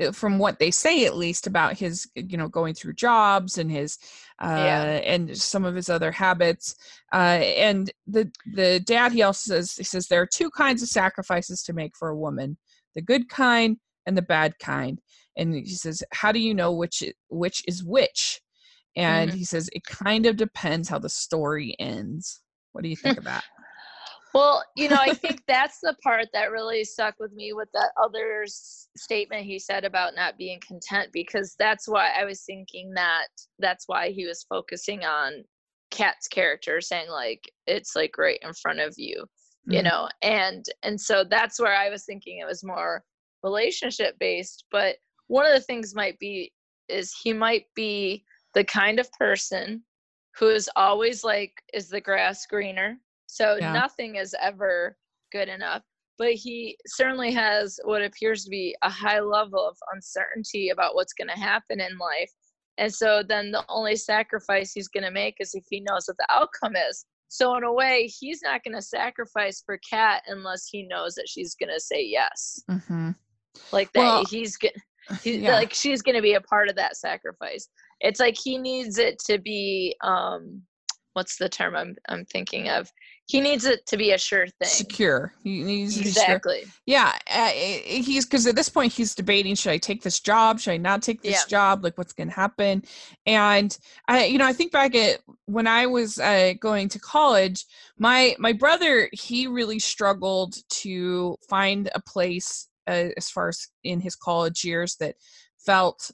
[0.00, 3.70] uh, from what they say at least about his you know going through jobs and
[3.70, 3.98] his
[4.40, 4.82] uh yeah.
[4.84, 6.76] and some of his other habits
[7.12, 10.88] uh and the the dad he also says he says there are two kinds of
[10.88, 12.56] sacrifices to make for a woman
[12.94, 13.76] the good kind
[14.06, 15.00] and the bad kind
[15.36, 18.40] and he says how do you know which which is which
[18.96, 19.38] and mm-hmm.
[19.38, 23.24] he says it kind of depends how the story ends what do you think of
[23.24, 23.44] that
[24.34, 27.90] well, you know, I think that's the part that really stuck with me with that
[28.00, 33.26] other statement he said about not being content because that's why I was thinking that
[33.58, 35.44] that's why he was focusing on
[35.90, 39.72] Kat's character saying like it's like right in front of you, mm-hmm.
[39.72, 40.08] you know.
[40.22, 43.02] And and so that's where I was thinking it was more
[43.42, 44.96] relationship based, but
[45.28, 46.52] one of the things might be
[46.88, 48.24] is he might be
[48.54, 49.82] the kind of person
[50.38, 52.96] who is always like is the grass greener
[53.30, 53.72] so yeah.
[53.72, 54.96] nothing is ever
[55.30, 55.82] good enough.
[56.18, 61.14] But he certainly has what appears to be a high level of uncertainty about what's
[61.14, 62.30] going to happen in life.
[62.76, 66.16] And so then the only sacrifice he's going to make is if he knows what
[66.18, 67.06] the outcome is.
[67.28, 71.28] So in a way, he's not going to sacrifice for Kat unless he knows that
[71.28, 72.60] she's going to say yes.
[72.68, 73.10] Mm-hmm.
[73.72, 74.58] Like that, well, he's.
[75.24, 75.54] He's yeah.
[75.54, 77.66] like she's going to be a part of that sacrifice.
[77.98, 80.62] It's like he needs it to be um
[81.14, 82.90] what's the term I'm I'm thinking of?
[83.26, 84.68] He needs it to be a sure thing.
[84.68, 85.32] Secure.
[85.44, 86.62] He needs exactly.
[86.62, 86.70] Sure.
[86.86, 90.58] Yeah, uh, he's because at this point he's debating: should I take this job?
[90.58, 91.46] Should I not take this yeah.
[91.48, 91.84] job?
[91.84, 92.82] Like, what's going to happen?
[93.26, 93.76] And
[94.08, 97.66] I, you know, I think back at when I was uh, going to college,
[97.98, 104.00] my my brother he really struggled to find a place uh, as far as in
[104.00, 105.14] his college years that
[105.64, 106.10] felt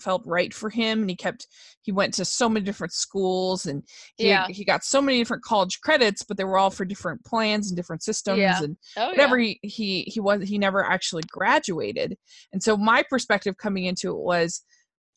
[0.00, 1.46] felt right for him and he kept
[1.82, 3.82] he went to so many different schools and
[4.16, 4.46] he, yeah.
[4.48, 7.76] he got so many different college credits but they were all for different plans and
[7.76, 8.62] different systems yeah.
[8.62, 9.54] and oh, whatever yeah.
[9.62, 12.16] he, he he was he never actually graduated
[12.52, 14.62] and so my perspective coming into it was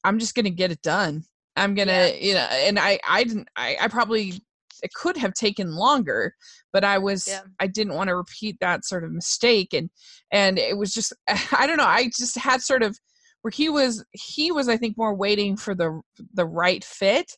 [0.03, 1.23] i'm just gonna get it done
[1.55, 4.41] i'm gonna you know and i i didn't i, I probably
[4.83, 6.33] it could have taken longer
[6.73, 9.89] but i was i didn't want to repeat that sort of mistake and
[10.31, 11.13] and it was just
[11.57, 12.97] i don't know i just had sort of
[13.41, 16.01] where he was he was i think more waiting for the
[16.33, 17.31] the right fit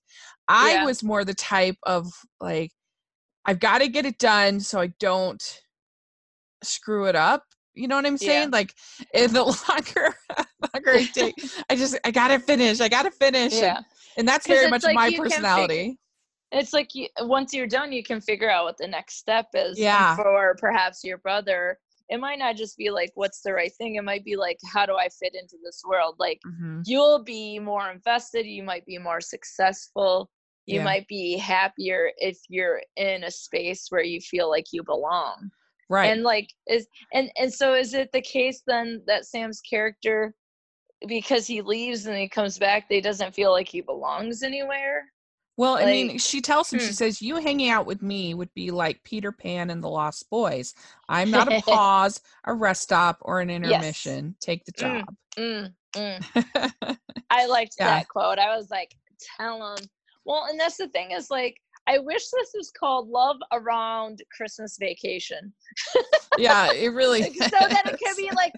[0.47, 0.85] i yeah.
[0.85, 2.07] was more the type of
[2.39, 2.71] like
[3.45, 5.61] i've got to get it done so i don't
[6.63, 8.57] screw it up you know what i'm saying yeah.
[8.57, 8.73] like
[9.13, 10.15] the longer
[10.73, 11.35] longer it take
[11.69, 13.77] i just i gotta finish i gotta finish yeah.
[13.77, 13.85] and,
[14.17, 15.97] and that's very much like my personality
[16.51, 19.79] it's like you, once you're done you can figure out what the next step is
[19.79, 20.15] yeah.
[20.15, 21.77] for perhaps your brother.
[22.09, 23.95] It might not just be like what's the right thing.
[23.95, 26.15] It might be like how do i fit into this world?
[26.17, 26.81] Like mm-hmm.
[26.85, 28.45] you'll be more invested.
[28.45, 30.29] You might be more successful.
[30.65, 30.83] You yeah.
[30.83, 35.49] might be happier if you're in a space where you feel like you belong.
[35.89, 36.07] Right.
[36.07, 40.33] And like is and and so is it the case then that sam's character
[41.07, 45.05] because he leaves and he comes back they doesn't feel like he belongs anywhere
[45.59, 46.85] well, like, I mean, she tells him, hmm.
[46.85, 50.29] she says, You hanging out with me would be like Peter Pan and the Lost
[50.29, 50.73] Boys.
[51.09, 54.27] I'm not a pause, a rest stop, or an intermission.
[54.27, 54.35] Yes.
[54.39, 55.15] Take the mm, job.
[55.37, 56.97] Mm, mm, mm.
[57.29, 57.87] I liked yeah.
[57.87, 58.39] that quote.
[58.39, 58.95] I was like,
[59.35, 59.85] Tell him.
[60.23, 64.77] Well, and that's the thing is like, I wish this was called Love Around Christmas
[64.79, 65.51] Vacation.
[66.37, 68.53] yeah, it really so that it could be like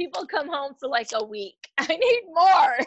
[0.00, 1.56] people come home for like a week.
[1.78, 2.78] I need more.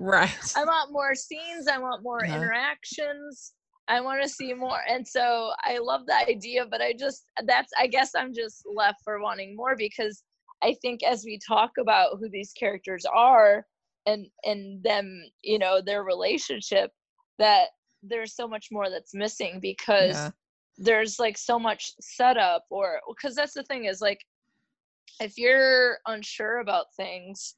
[0.00, 0.30] right.
[0.56, 1.68] I want more scenes.
[1.68, 2.36] I want more yeah.
[2.36, 3.52] interactions.
[3.88, 4.80] I want to see more.
[4.88, 9.00] And so I love the idea, but I just that's I guess I'm just left
[9.04, 10.22] for wanting more because
[10.62, 13.66] I think as we talk about who these characters are
[14.06, 16.90] and and them, you know, their relationship
[17.38, 17.68] that
[18.02, 20.30] there's so much more that's missing because yeah.
[20.78, 24.20] there's like so much setup or because that's the thing is like
[25.20, 27.54] if you're unsure about things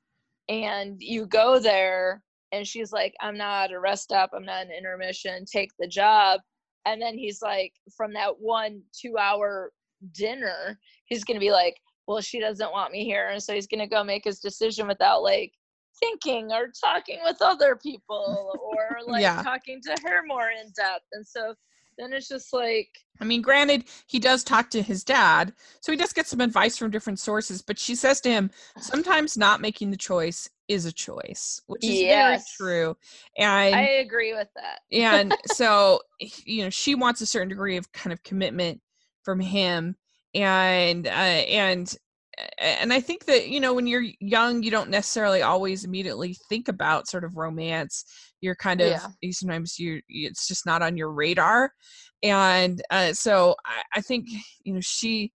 [0.49, 4.73] and you go there and she's like i'm not a rest stop i'm not an
[4.73, 6.41] intermission take the job
[6.87, 9.73] and then he's like from that one two hour
[10.13, 13.87] dinner he's gonna be like well she doesn't want me here and so he's gonna
[13.87, 15.53] go make his decision without like
[16.01, 19.43] thinking or talking with other people or like yeah.
[19.43, 21.55] talking to her more in depth and so
[22.03, 22.89] then it's just like
[23.21, 26.77] i mean granted he does talk to his dad so he does get some advice
[26.77, 30.93] from different sources but she says to him sometimes not making the choice is a
[30.93, 32.55] choice which is yes.
[32.59, 32.97] very true
[33.39, 37.91] and i agree with that and so you know she wants a certain degree of
[37.93, 38.81] kind of commitment
[39.23, 39.97] from him
[40.35, 41.97] and uh, and
[42.59, 46.69] and I think that you know when you're young, you don't necessarily always immediately think
[46.69, 48.05] about sort of romance.
[48.43, 49.31] You're kind of yeah.
[49.31, 51.73] sometimes you it's just not on your radar,
[52.23, 54.29] and uh, so I, I think
[54.65, 55.33] you know she.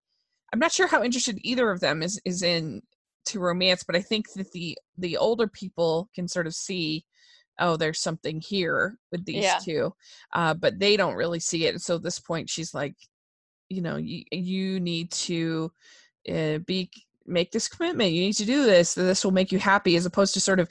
[0.53, 2.83] I'm not sure how interested either of them is is in
[3.27, 7.05] to romance, but I think that the the older people can sort of see,
[7.59, 9.59] oh, there's something here with these yeah.
[9.63, 9.95] two,
[10.35, 11.75] uh, but they don't really see it.
[11.75, 12.95] And so at this point, she's like,
[13.69, 15.73] you know, you you need to
[16.31, 16.91] uh, be
[17.27, 20.35] make this commitment you need to do this this will make you happy as opposed
[20.35, 20.69] to sort of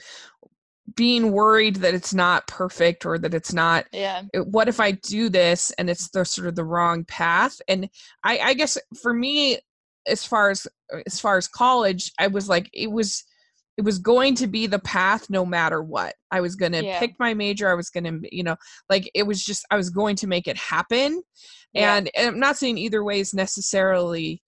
[0.96, 4.22] being worried that it's not perfect or that it's not yeah.
[4.34, 7.60] eh, what if i do this and it's the sort of the wrong path?
[7.68, 7.88] And
[8.22, 9.58] i i guess for me
[10.06, 10.66] as far as
[11.06, 13.24] as far as college i was like it was
[13.76, 16.14] it was going to be the path no matter what.
[16.30, 17.00] I was going to yeah.
[17.00, 18.56] pick my major i was going to you know
[18.90, 21.22] like it was just i was going to make it happen.
[21.72, 21.96] Yeah.
[21.96, 24.42] and, and i'm not saying either way is necessarily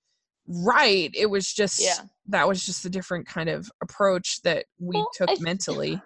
[0.48, 1.10] right.
[1.14, 2.04] It was just yeah.
[2.28, 6.00] that was just a different kind of approach that we well, took I mentally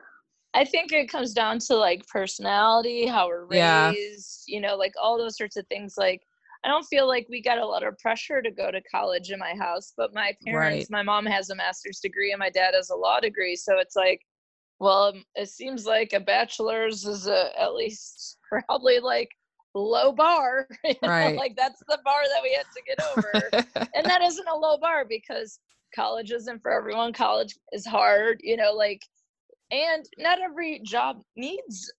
[0.54, 4.54] i think it comes down to like personality how we're raised yeah.
[4.54, 6.22] you know like all those sorts of things like
[6.64, 9.38] i don't feel like we got a lot of pressure to go to college in
[9.38, 10.90] my house but my parents right.
[10.90, 13.96] my mom has a master's degree and my dad has a law degree so it's
[13.96, 14.20] like
[14.78, 19.28] well um, it seems like a bachelor's is a, at least probably like
[19.74, 20.68] low bar.
[21.02, 21.36] right.
[21.36, 23.88] Like that's the bar that we had to get over.
[23.94, 25.58] and that isn't a low bar because
[25.94, 27.12] college isn't for everyone.
[27.12, 29.02] College is hard, you know, like
[29.70, 31.92] and not every job needs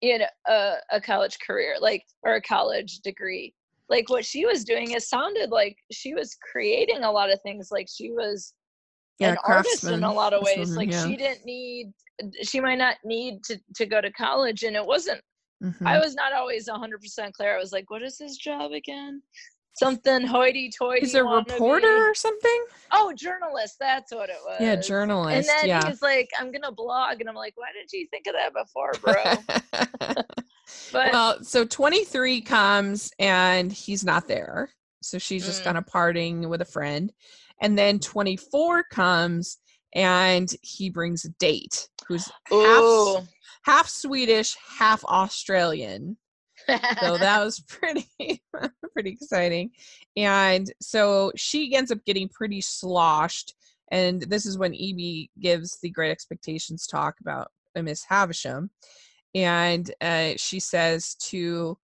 [0.00, 3.52] you know a, a college career like or a college degree
[3.88, 7.68] like what she was doing it sounded like she was creating a lot of things
[7.70, 8.54] like she was
[9.18, 11.06] yeah, an artist in a lot of ways like yeah.
[11.06, 11.92] she didn't need
[12.42, 15.20] she might not need to, to go to college and it wasn't
[15.62, 15.86] Mm-hmm.
[15.86, 17.54] I was not always 100% clear.
[17.54, 19.22] I was like, what is this job again?
[19.78, 21.00] Something hoity toity.
[21.00, 22.64] He's a reporter or something?
[22.92, 23.76] Oh, journalist.
[23.78, 24.58] That's what it was.
[24.60, 25.36] Yeah, journalist.
[25.36, 25.86] And then yeah.
[25.86, 27.20] he's like, I'm going to blog.
[27.20, 30.24] And I'm like, why did you think of that before, bro?
[30.92, 34.70] but well, so 23 comes and he's not there.
[35.02, 35.64] So she's just mm.
[35.64, 37.12] kind of parting with a friend.
[37.60, 39.58] And then 24 comes
[39.94, 43.26] and he brings a date who's half
[43.64, 46.16] half Swedish, half Australian.
[46.68, 48.08] So that was pretty
[48.92, 49.70] pretty exciting.
[50.16, 53.54] And so she ends up getting pretty sloshed.
[53.90, 58.70] And this is when Evie gives the Great Expectations talk about Miss Havisham.
[59.34, 61.78] And uh, she says to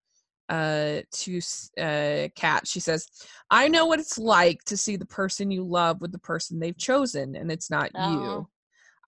[0.49, 1.41] uh to
[1.81, 3.07] uh Kat she says
[3.49, 6.77] i know what it's like to see the person you love with the person they've
[6.77, 8.13] chosen and it's not oh.
[8.13, 8.49] you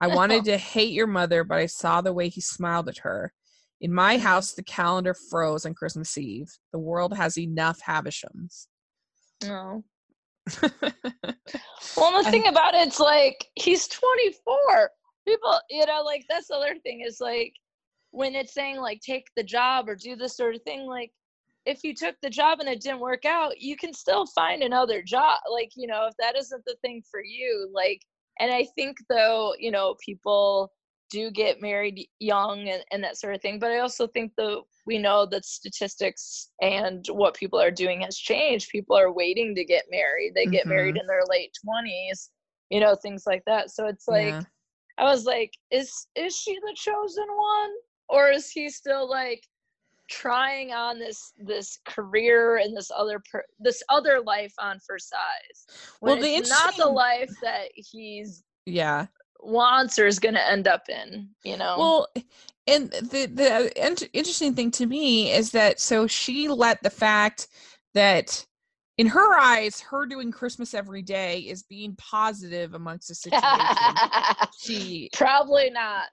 [0.01, 3.33] I wanted to hate your mother, but I saw the way he smiled at her.
[3.81, 6.49] In my house, the calendar froze on Christmas Eve.
[6.71, 8.67] The world has enough Havishams.
[9.43, 9.83] No.
[9.83, 9.83] Oh.
[11.97, 14.89] well, the thing about it's like he's 24.
[15.27, 17.53] People, you know, like that's the other thing is like
[18.11, 21.11] when it's saying like take the job or do this sort of thing, like
[21.65, 25.01] if you took the job and it didn't work out, you can still find another
[25.01, 25.39] job.
[25.51, 28.01] Like, you know, if that isn't the thing for you, like
[28.39, 30.71] and i think though you know people
[31.15, 34.61] do get married young and, and that sort of thing but i also think that
[34.85, 38.69] we know that statistics and what people are doing has changed.
[38.69, 40.33] People are waiting to get married.
[40.35, 40.69] They get mm-hmm.
[40.69, 42.29] married in their late 20s
[42.69, 43.71] you know things like that.
[43.71, 44.41] So it's like yeah.
[44.97, 47.71] i was like is is she the chosen one?
[48.09, 49.41] Or is he still like
[50.09, 55.95] trying on this this career and this other per, this other life on for size?
[56.01, 59.07] Well the it's not the life that he's yeah
[59.39, 62.07] wants or is going to end up in you know well
[62.67, 67.47] and the the uh, interesting thing to me is that so she let the fact
[67.93, 68.45] that
[68.97, 73.95] in her eyes, her doing Christmas every day is being positive amongst the situation.
[74.57, 76.05] she probably not.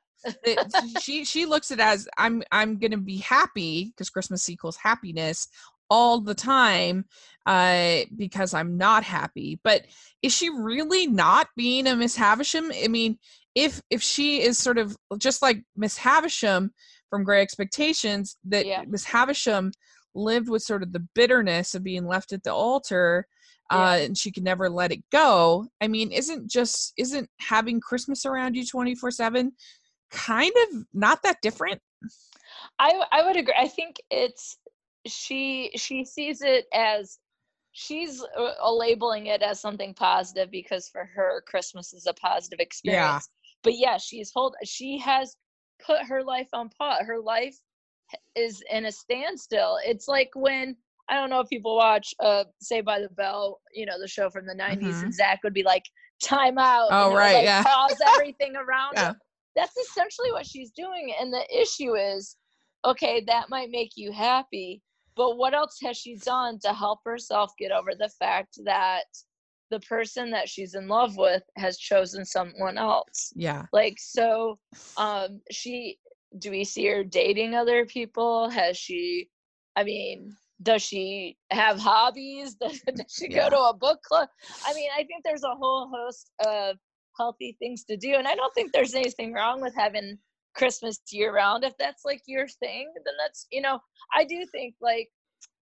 [1.01, 5.49] she she looks at it as I'm I'm gonna be happy because Christmas equals happiness
[5.93, 7.05] all the time
[7.45, 9.61] uh because I'm not happy.
[9.63, 9.83] But
[10.23, 12.73] is she really not being a Miss Havisham?
[12.83, 13.19] I mean,
[13.55, 16.73] if if she is sort of just like Miss Havisham
[17.11, 18.85] from Great Expectations, that yeah.
[18.89, 19.73] Miss Havisham
[20.15, 23.27] lived with sort of the bitterness of being left at the altar
[23.71, 28.27] uh, and she could never let it go i mean isn't just isn't having christmas
[28.27, 29.53] around you 24 7
[30.11, 31.81] kind of not that different
[32.79, 34.59] i i would agree i think it's
[35.07, 37.19] she she sees it as
[37.73, 43.01] she's uh, labeling it as something positive because for her christmas is a positive experience
[43.03, 43.61] yeah.
[43.63, 45.35] but yeah she's hold she has
[45.85, 47.57] put her life on pause her life
[48.37, 49.79] is in a standstill.
[49.85, 50.77] It's like when
[51.09, 54.31] I don't know if people watch uh Saved by the Bell, you know, the show
[54.31, 55.05] from the 90s, mm-hmm.
[55.05, 55.85] and Zach would be like,
[56.23, 56.89] time out.
[56.91, 57.35] Oh, you know, right.
[57.35, 57.63] Like, yeah.
[57.63, 59.13] Pause everything around yeah.
[59.55, 61.15] That's essentially what she's doing.
[61.21, 62.37] And the issue is,
[62.87, 64.81] okay, that might make you happy,
[65.17, 69.05] but what else has she done to help herself get over the fact that
[69.71, 73.33] the person that she's in love with has chosen someone else?
[73.35, 73.67] Yeah.
[73.73, 74.59] Like, so
[74.97, 75.99] um she
[76.39, 78.49] do we see her dating other people?
[78.49, 79.29] Has she,
[79.77, 82.55] I mean, does she have hobbies?
[82.61, 83.45] Does, does she yeah.
[83.45, 84.29] go to a book club?
[84.67, 86.77] I mean, I think there's a whole host of
[87.19, 88.15] healthy things to do.
[88.15, 90.19] And I don't think there's anything wrong with having
[90.55, 91.65] Christmas year round.
[91.65, 93.79] If that's like your thing, then that's, you know,
[94.15, 95.09] I do think like,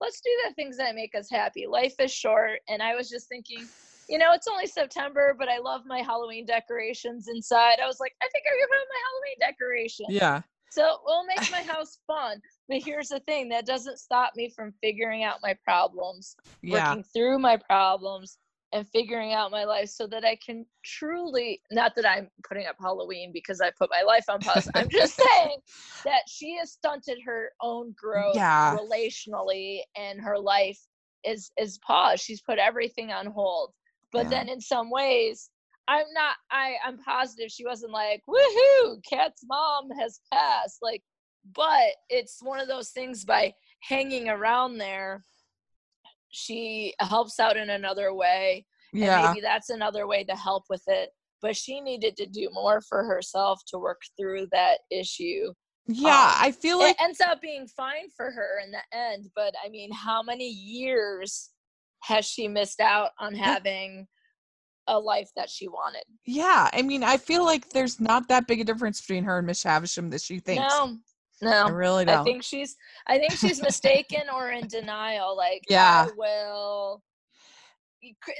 [0.01, 1.65] let's do the things that make us happy.
[1.67, 2.59] Life is short.
[2.67, 3.65] And I was just thinking,
[4.09, 7.79] you know, it's only September, but I love my Halloween decorations inside.
[7.81, 10.05] I was like, I think I'm gonna put my Halloween decoration.
[10.09, 10.41] Yeah.
[10.71, 12.41] So we'll make my house fun.
[12.67, 16.89] But here's the thing that doesn't stop me from figuring out my problems, yeah.
[16.89, 18.38] working through my problems,
[18.74, 22.76] and figuring out my life so that I can truly not that I'm putting up
[22.80, 24.70] Halloween because I put my life on pause.
[24.76, 25.57] I'm just saying
[26.03, 28.76] that she has stunted her own growth yeah.
[28.76, 30.80] relationally and her life
[31.24, 32.24] is is paused.
[32.24, 33.72] She's put everything on hold.
[34.11, 34.30] But yeah.
[34.30, 35.49] then in some ways
[35.88, 41.03] I'm not I I'm positive she wasn't like woohoo Kat's mom has passed like
[41.53, 45.24] but it's one of those things by hanging around there
[46.36, 51.09] she helps out in another way yeah maybe that's another way to help with it
[51.41, 55.51] but she needed to do more for herself to work through that issue
[55.88, 59.27] yeah um, i feel like it ends up being fine for her in the end
[59.36, 61.51] but i mean how many years
[62.03, 64.07] has she missed out on having
[64.88, 66.03] a life that she wanted.
[66.25, 69.47] Yeah, I mean, I feel like there's not that big a difference between her and
[69.47, 70.61] Miss Havisham that she thinks.
[70.61, 70.97] No,
[71.41, 72.19] no, I really don't.
[72.19, 72.75] I think she's,
[73.07, 75.36] I think she's mistaken or in denial.
[75.36, 77.01] Like, yeah, I will.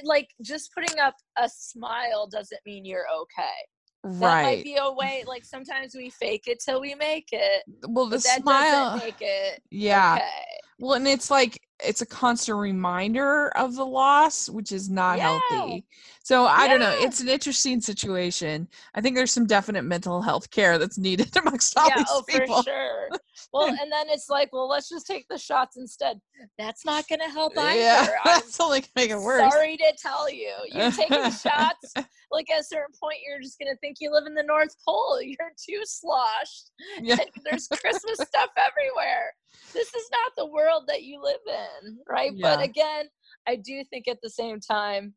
[0.04, 3.56] Like, just putting up a smile doesn't mean you're okay.
[4.04, 4.42] That right.
[4.42, 5.24] might be a way.
[5.26, 7.64] Like sometimes we fake it till we make it.
[7.88, 9.60] Well, the smile make it.
[9.70, 10.14] Yeah.
[10.14, 10.60] Okay.
[10.78, 15.38] Well, and it's like it's a constant reminder of the loss, which is not yeah.
[15.48, 15.86] healthy.
[16.22, 16.68] So I yeah.
[16.68, 16.96] don't know.
[17.00, 18.68] It's an interesting situation.
[18.94, 22.22] I think there's some definite mental health care that's needed amongst all yeah, these oh,
[22.28, 22.62] people.
[22.62, 23.08] for sure.
[23.52, 26.20] Well, and then it's like, well, let's just take the shots instead.
[26.58, 27.66] That's not going to help either.
[27.76, 29.52] Yeah, that's only going to make it worse.
[29.52, 31.94] Sorry to tell you, you're taking shots.
[32.30, 34.74] Like at a certain point, you're just going to think you live in the North
[34.84, 35.20] Pole.
[35.22, 36.70] You're too sloshed.
[37.00, 37.16] Yeah.
[37.44, 39.32] there's Christmas stuff everywhere
[39.72, 42.32] this is not the world that you live in, right?
[42.34, 42.56] Yeah.
[42.56, 43.06] But again,
[43.48, 45.14] I do think at the same time,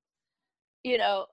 [0.84, 1.26] you know,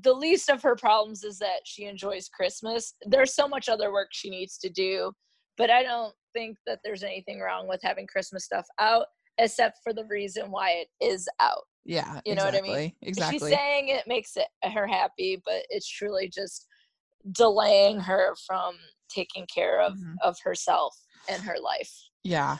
[0.00, 2.94] the least of her problems is that she enjoys Christmas.
[3.06, 5.12] There's so much other work she needs to do,
[5.56, 9.06] but I don't think that there's anything wrong with having Christmas stuff out,
[9.38, 11.62] except for the reason why it is out.
[11.84, 12.92] Yeah, you know exactly, what I mean.
[13.02, 13.38] Exactly.
[13.38, 16.66] She's saying it makes it her happy, but it's truly just
[17.32, 18.74] delaying her from
[19.08, 20.14] taking care of mm-hmm.
[20.22, 20.96] of herself
[21.28, 21.92] in her life.
[22.22, 22.58] Yeah.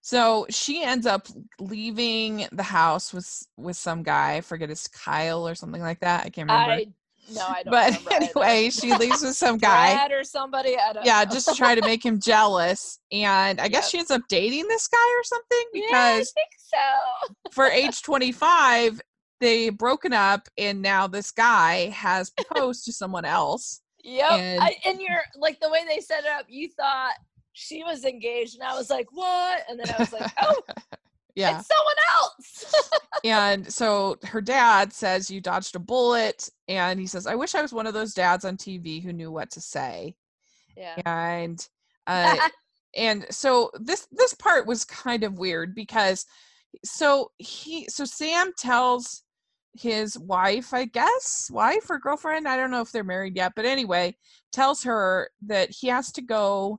[0.00, 1.26] So she ends up
[1.60, 4.36] leaving the house with with some guy.
[4.36, 6.24] I forget it's Kyle or something like that.
[6.24, 6.72] I can't remember.
[6.72, 6.86] I,
[7.30, 7.70] no, I don't.
[7.70, 10.06] But anyway, she leaves with some guy.
[10.10, 10.76] Or somebody.
[11.04, 11.30] yeah, know.
[11.30, 13.00] just to try to make him jealous.
[13.12, 13.90] And I guess yep.
[13.90, 17.50] she ends up dating this guy or something because yeah, I think so.
[17.52, 19.00] for age twenty five,
[19.40, 23.82] they broken up, and now this guy has proposed to someone else.
[24.04, 24.30] Yep.
[24.30, 27.14] And, I, and you're like the way they set it up, you thought
[27.58, 29.62] she was engaged and I was like, what?
[29.68, 30.62] And then I was like, oh,
[31.34, 31.58] yeah.
[31.58, 32.90] It's someone else.
[33.24, 36.48] and so her dad says, You dodged a bullet.
[36.68, 39.32] And he says, I wish I was one of those dads on TV who knew
[39.32, 40.14] what to say.
[40.76, 40.94] Yeah.
[41.04, 41.68] And
[42.06, 42.36] uh
[42.96, 46.26] and so this this part was kind of weird because
[46.84, 49.24] so he so Sam tells
[49.74, 53.64] his wife, I guess, wife or girlfriend, I don't know if they're married yet, but
[53.64, 54.16] anyway,
[54.52, 56.78] tells her that he has to go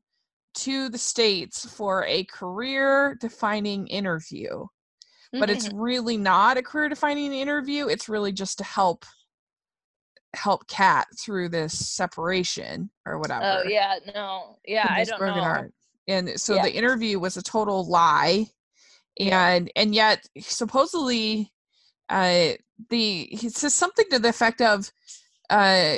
[0.63, 4.49] to the states for a career defining interview.
[4.49, 5.39] Mm-hmm.
[5.39, 5.77] But it's mm-hmm.
[5.77, 9.05] really not a career defining interview, it's really just to help
[10.35, 13.61] help Kat through this separation or oh, whatever.
[13.63, 14.57] Oh yeah, no.
[14.65, 15.33] Yeah, I don't know.
[15.33, 15.73] Heart.
[16.07, 16.63] And so yeah.
[16.63, 18.47] the interview was a total lie.
[19.19, 19.81] And yeah.
[19.81, 21.51] and yet supposedly
[22.09, 22.53] uh
[22.89, 24.91] the he says something to the effect of
[25.49, 25.97] uh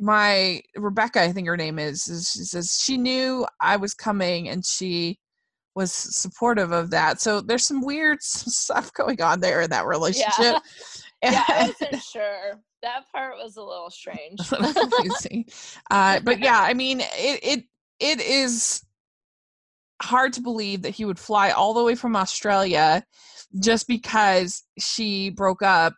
[0.00, 4.48] my Rebecca, I think her name is, is she says she knew I was coming
[4.48, 5.18] and she
[5.74, 7.20] was supportive of that.
[7.20, 10.32] So there's some weird stuff going on there in that relationship.
[10.40, 10.58] Yeah,
[11.22, 12.60] yeah I wasn't sure.
[12.82, 14.40] That part was a little strange.
[15.90, 17.64] uh, but yeah, I mean, it it
[17.98, 18.82] it is
[20.00, 23.02] hard to believe that he would fly all the way from Australia
[23.60, 25.94] just because she broke up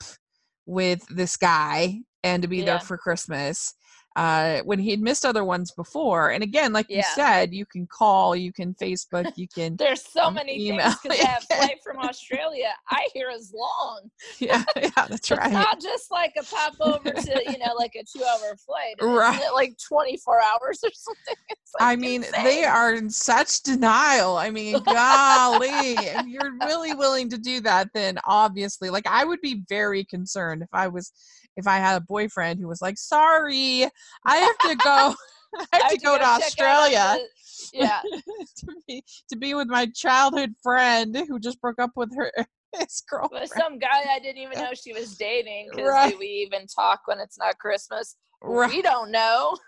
[0.65, 2.65] with this guy and to be yeah.
[2.65, 3.75] there for Christmas
[4.17, 6.31] uh, when he had missed other ones before.
[6.31, 6.99] And again, like yeah.
[6.99, 9.77] you said, you can call, you can Facebook, you can.
[9.77, 10.91] There's so um, many email.
[10.91, 14.11] things because that flight from Australia, I hear is long.
[14.39, 15.47] Yeah, yeah, that's right.
[15.47, 18.95] It's not just like a pop over to you know like a two hour flight,
[19.01, 19.51] right?
[19.53, 21.35] like 24 hours or something.
[21.79, 22.45] Like I mean, insane.
[22.45, 24.37] they are in such denial.
[24.37, 29.41] I mean, golly, if you're really willing to do that, then obviously, like I would
[29.43, 31.13] be very concerned if I was
[31.57, 33.89] if I had a boyfriend who was like, "Sorry,
[34.25, 35.15] I have to go.
[35.73, 37.27] I have to, go, to Australia." The,
[37.75, 42.33] yeah, to be to be with my childhood friend who just broke up with her
[42.79, 43.43] his girlfriend.
[43.43, 46.19] With some guy I didn't even know she was dating because right.
[46.19, 48.17] we even talk when it's not Christmas.
[48.43, 48.71] Right.
[48.71, 49.59] We don't know.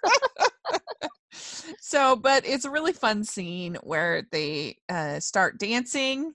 [1.32, 6.32] so, but it's a really fun scene where they uh, start dancing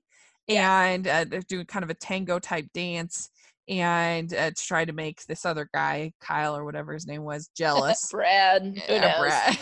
[0.47, 0.83] yeah.
[0.83, 3.29] and uh, they're doing kind of a tango type dance
[3.69, 7.49] and uh, to try to make this other guy, Kyle or whatever his name was,
[7.57, 8.09] jealous.
[8.11, 8.81] Brad.
[8.87, 9.19] Who knows?
[9.19, 9.57] Brad.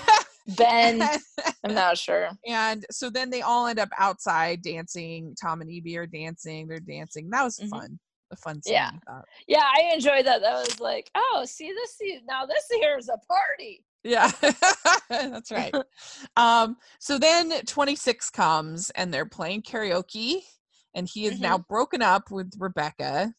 [0.58, 1.02] ben.
[1.64, 2.30] I'm not sure.
[2.48, 5.36] And so then they all end up outside dancing.
[5.42, 6.68] Tom and Evie are dancing.
[6.68, 7.30] They're dancing.
[7.30, 7.70] That was mm-hmm.
[7.70, 8.00] fun.
[8.32, 8.74] A fun scene.
[8.74, 8.90] Yeah.
[9.08, 10.42] I yeah, I enjoyed that.
[10.42, 11.98] That was like, oh, see this
[12.28, 13.84] now this here is a party.
[14.04, 14.32] Yeah,
[15.10, 15.74] that's right.
[16.36, 20.42] um, so then 26 comes and they're playing karaoke,
[20.96, 21.44] and he is mm-hmm.
[21.44, 23.34] now broken up with Rebecca.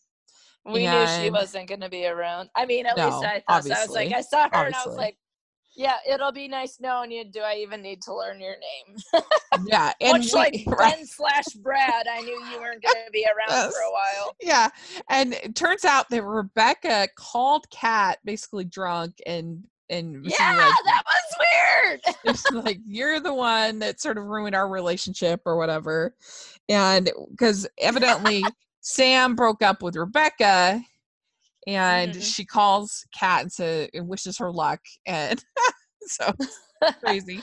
[0.67, 2.51] We and knew she wasn't going to be around.
[2.57, 3.75] I mean, at no, least I thought so.
[3.75, 4.67] I was like, I saw her obviously.
[4.67, 5.17] and I was like,
[5.77, 7.25] yeah, it'll be nice knowing you.
[7.25, 8.97] Do I even need to learn your name?
[9.67, 10.79] yeah, and much we, like.
[10.79, 14.35] Ben slash Brad, I knew you weren't going to be around for a while.
[14.41, 14.71] Yeah,
[15.11, 21.03] and it turns out that Rebecca called Kat basically drunk and and yeah, like, that
[21.05, 22.65] was weird.
[22.65, 26.15] like you're the one that sort of ruined our relationship or whatever,
[26.69, 28.43] and because evidently
[28.87, 30.81] Sam broke up with Rebecca
[31.67, 32.21] and mm-hmm.
[32.21, 34.79] she calls Kat and, says, and wishes her luck.
[35.07, 35.45] And
[36.03, 36.33] so
[37.05, 37.43] crazy.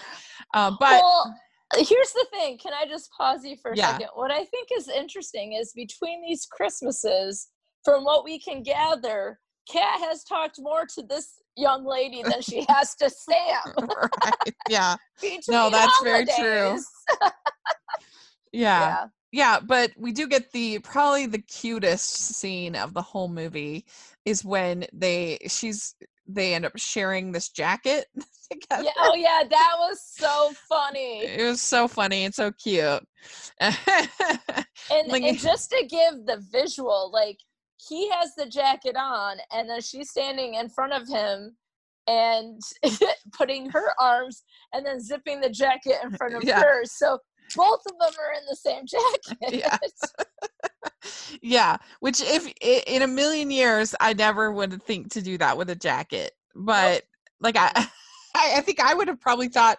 [0.54, 1.36] Um, but well,
[1.76, 2.58] here's the thing.
[2.60, 3.92] Can I just pause you for a yeah.
[3.92, 4.08] second?
[4.14, 7.50] What I think is interesting is between these Christmases,
[7.84, 9.38] from what we can gather,
[9.70, 11.28] Kat has talked more to this
[11.58, 13.76] young lady than she has to Sam.
[13.90, 14.54] right.
[14.70, 14.96] Yeah.
[15.50, 16.30] no, that's holidays.
[16.38, 16.80] very true.
[18.54, 18.80] yeah.
[18.80, 22.08] yeah yeah, but we do get the probably the cutest
[22.38, 23.84] scene of the whole movie
[24.26, 25.96] is when they she's
[26.28, 28.06] they end up sharing this jacket
[28.52, 28.84] together.
[28.84, 31.22] Yeah, oh yeah, that was so funny.
[31.26, 33.04] It was so funny and so cute.
[33.60, 33.76] and,
[35.08, 37.40] like, and just to give the visual, like
[37.90, 41.58] he has the jacket on and then she's standing in front of him
[42.08, 42.62] and
[43.34, 46.62] putting her arms and then zipping the jacket in front of yeah.
[46.62, 46.86] her.
[46.86, 47.18] So
[47.56, 48.86] both of them are in the same
[49.42, 49.64] jacket.
[49.64, 49.78] Yeah.
[51.42, 51.78] yeah.
[52.00, 55.76] Which if in a million years I never would think to do that with a
[55.76, 56.32] jacket.
[56.56, 57.04] But nope.
[57.42, 57.88] like I
[58.36, 59.78] I think I would have probably thought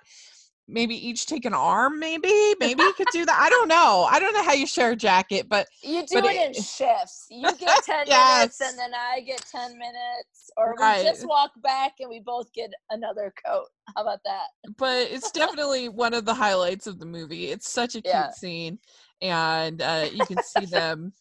[0.66, 2.54] maybe each take an arm maybe?
[2.60, 3.38] Maybe you could do that?
[3.38, 4.06] I don't know.
[4.10, 6.62] I don't know how you share a jacket but you do but it, it, in
[6.62, 7.26] shifts.
[7.30, 8.38] You get 10 yes.
[8.38, 10.98] minutes and then i get 10 minutes or right.
[10.98, 13.66] we just walk back and we both get another coat.
[13.94, 14.46] How about that?
[14.78, 17.48] But it's definitely one of the highlights of the movie.
[17.48, 18.30] It's such a cute yeah.
[18.30, 18.78] scene
[19.20, 21.12] and uh, you can see them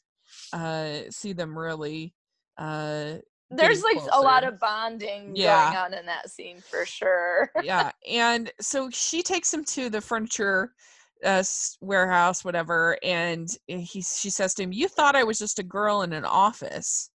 [0.51, 2.13] uh, see them really
[2.57, 3.15] uh,
[3.55, 4.11] there's like closer.
[4.13, 5.71] a lot of bonding yeah.
[5.73, 7.51] going on in that scene for sure.
[7.63, 10.73] yeah, and so she takes him to the furniture
[11.23, 11.43] uh,
[11.81, 16.01] warehouse, whatever, and he she says to him, "You thought I was just a girl
[16.01, 17.09] in an office,"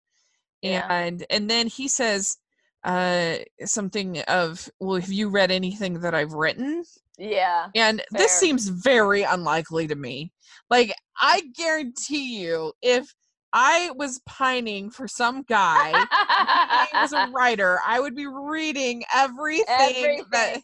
[0.63, 0.87] yeah.
[0.91, 2.39] and and then he says,
[2.85, 6.85] uh something of well have you read anything that i've written
[7.19, 8.21] yeah and fair.
[8.21, 10.33] this seems very unlikely to me
[10.71, 13.13] like i guarantee you if
[13.53, 15.93] i was pining for some guy
[16.93, 20.25] who was a writer i would be reading everything, everything.
[20.33, 20.61] that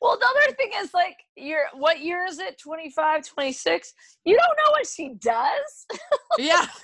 [0.00, 3.94] well the other thing is like you're what year is it 25 26
[4.24, 5.86] you don't know what she does
[6.38, 6.66] yeah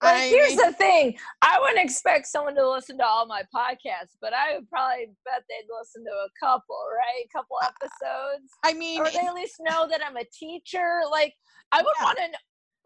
[0.02, 4.32] here's mean, the thing: I wouldn't expect someone to listen to all my podcasts, but
[4.32, 7.24] I would probably bet they'd listen to a couple, right?
[7.24, 8.50] A couple episodes.
[8.64, 11.00] I mean, or they at least know that I'm a teacher.
[11.10, 11.34] Like,
[11.72, 12.04] I would yeah.
[12.04, 12.38] want to,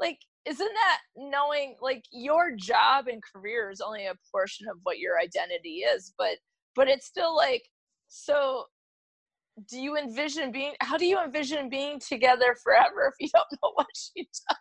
[0.03, 4.99] like, isn't that knowing like your job and career is only a portion of what
[4.99, 6.37] your identity is, but
[6.75, 7.63] but it's still like
[8.09, 8.65] so
[9.69, 13.71] do you envision being how do you envision being together forever if you don't know
[13.75, 14.57] what she does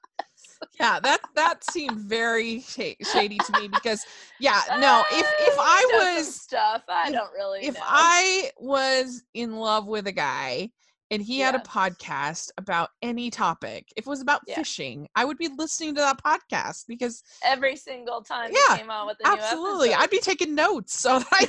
[0.79, 4.05] yeah, that that seemed very shady to me because
[4.39, 7.65] yeah, no, if if uh, I was stuff, I don't really.
[7.65, 7.81] If know.
[7.83, 10.69] I was in love with a guy
[11.11, 14.55] and he had a podcast about any topic, if it was about yeah.
[14.55, 19.07] fishing, I would be listening to that podcast because every single time yeah, came out
[19.07, 21.47] with a absolutely, I'd be taking notes so that I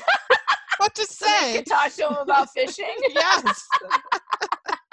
[0.79, 1.57] what to say.
[1.57, 2.97] Could talk to him about fishing.
[3.11, 3.67] yes.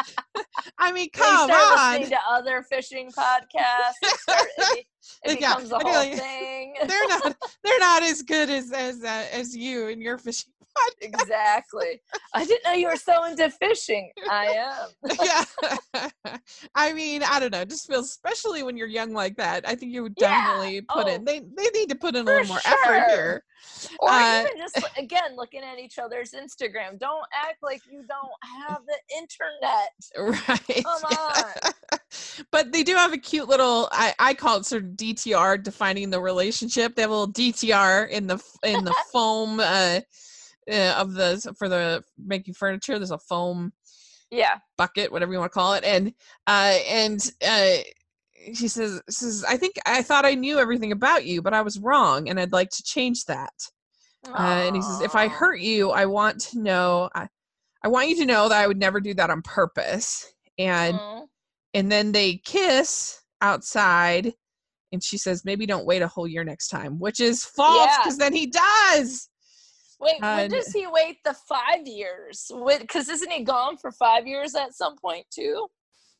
[0.78, 1.92] I mean, come they start on.
[1.94, 4.18] Listening to other fishing podcasts.
[4.20, 4.48] Start,
[5.24, 6.76] it, it becomes yeah, a whole thing.
[6.88, 7.36] They're not.
[7.64, 10.92] They're not as good as as uh, as you and your fishing podcast.
[11.02, 12.02] Exactly.
[12.34, 14.12] I didn't know you were so into fishing.
[14.30, 15.14] I am.
[15.22, 16.08] yeah.
[16.76, 17.66] I mean, I don't know.
[17.66, 19.68] Just feels, especially when you're young like that.
[19.68, 20.82] I think you would definitely yeah.
[20.90, 21.26] put oh, in.
[21.26, 22.74] They they need to put in a little more sure.
[22.84, 23.44] effort here.
[24.00, 26.98] Or uh, even just again looking at each other's Instagram.
[27.00, 30.46] Don't act like you don't have the internet.
[30.48, 30.84] Right.
[30.84, 31.99] Come on.
[32.52, 33.90] But they do have a cute little.
[33.92, 36.96] I I call it sort of DTR defining the relationship.
[36.96, 39.60] They have a little DTR in the in the foam.
[39.60, 40.02] Uh,
[40.72, 42.98] uh, of the for the making furniture.
[42.98, 43.74] There's a foam
[44.32, 46.14] yeah bucket, whatever you want to call it, and
[46.48, 47.78] uh, and uh,
[48.54, 51.80] she says says I think I thought I knew everything about you, but I was
[51.80, 53.54] wrong, and I'd like to change that.
[54.28, 57.10] Uh, and he says, if I hurt you, I want to know.
[57.16, 57.28] I,
[57.84, 60.34] I want you to know that I would never do that on purpose.
[60.58, 61.26] And Aww.
[61.74, 64.34] And then they kiss outside,
[64.92, 68.18] and she says, maybe don't wait a whole year next time, which is false because
[68.18, 68.26] yeah.
[68.26, 69.30] then he does.
[70.00, 72.50] Wait, when does he wait the five years?
[72.80, 75.68] Because isn't he gone for five years at some point too?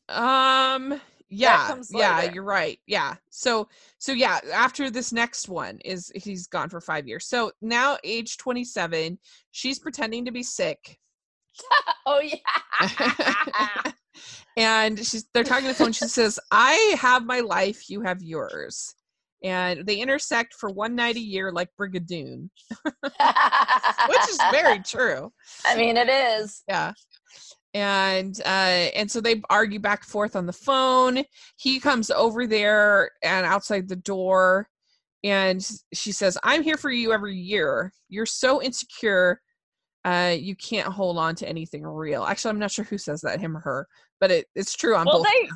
[0.08, 1.00] Um.
[1.32, 1.76] Yeah.
[1.90, 2.30] Yeah.
[2.32, 2.78] You're right.
[2.86, 3.14] Yeah.
[3.30, 3.68] So.
[3.98, 4.40] So yeah.
[4.52, 7.26] After this next one is he's gone for five years.
[7.26, 9.18] So now, age 27,
[9.52, 10.98] she's pretending to be sick.
[12.06, 13.92] oh yeah.
[14.56, 15.92] and she's they're talking on the phone.
[15.92, 17.88] She says, "I have my life.
[17.88, 18.94] You have yours."
[19.42, 22.50] and they intersect for one night a year like Brigadoon,
[22.82, 25.32] which is very true.
[25.64, 26.62] I mean, it is.
[26.68, 26.92] Yeah.
[27.72, 31.22] And uh, and so they argue back and forth on the phone.
[31.56, 34.68] He comes over there and outside the door,
[35.22, 37.92] and she says, "I'm here for you every year.
[38.08, 39.40] You're so insecure,
[40.04, 43.40] uh, you can't hold on to anything real." Actually, I'm not sure who says that,
[43.40, 43.86] him or her,
[44.20, 45.26] but it, it's true on well, both.
[45.26, 45.48] They,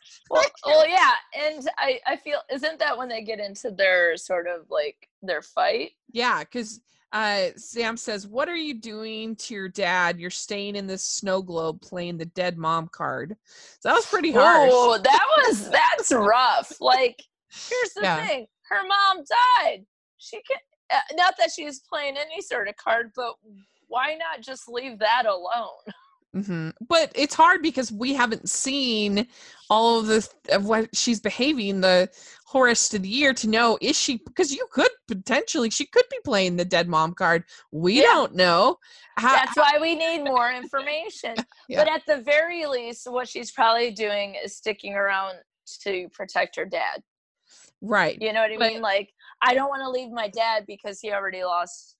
[0.30, 4.46] well, well, yeah, and I I feel isn't that when they get into their sort
[4.46, 5.92] of like their fight?
[6.12, 6.80] Yeah, because
[7.12, 10.20] uh, Sam says, "What are you doing to your dad?
[10.20, 13.36] You're staying in this snow globe playing the dead mom card."
[13.80, 14.70] So that was pretty harsh.
[14.72, 16.72] Oh, that was that's rough.
[16.80, 18.26] Like, here's the yeah.
[18.26, 19.24] thing: her mom
[19.58, 19.84] died.
[20.18, 20.58] She can
[20.90, 23.34] uh, not that she's playing any sort of card, but
[23.88, 25.68] why not just leave that alone?
[26.34, 26.70] Mm-hmm.
[26.88, 29.26] But it's hard because we haven't seen
[29.68, 32.08] all of the of what she's behaving the
[32.44, 36.04] whole rest of the year to know is she because you could potentially she could
[36.10, 37.44] be playing the dead mom card.
[37.72, 38.02] We yeah.
[38.02, 38.76] don't know.
[39.16, 41.34] How, That's why we need more information.
[41.68, 41.84] yeah.
[41.84, 45.36] But at the very least, what she's probably doing is sticking around
[45.82, 47.02] to protect her dad.
[47.82, 48.18] Right.
[48.20, 48.82] You know what I but, mean?
[48.82, 49.10] Like
[49.42, 51.96] I don't want to leave my dad because he already lost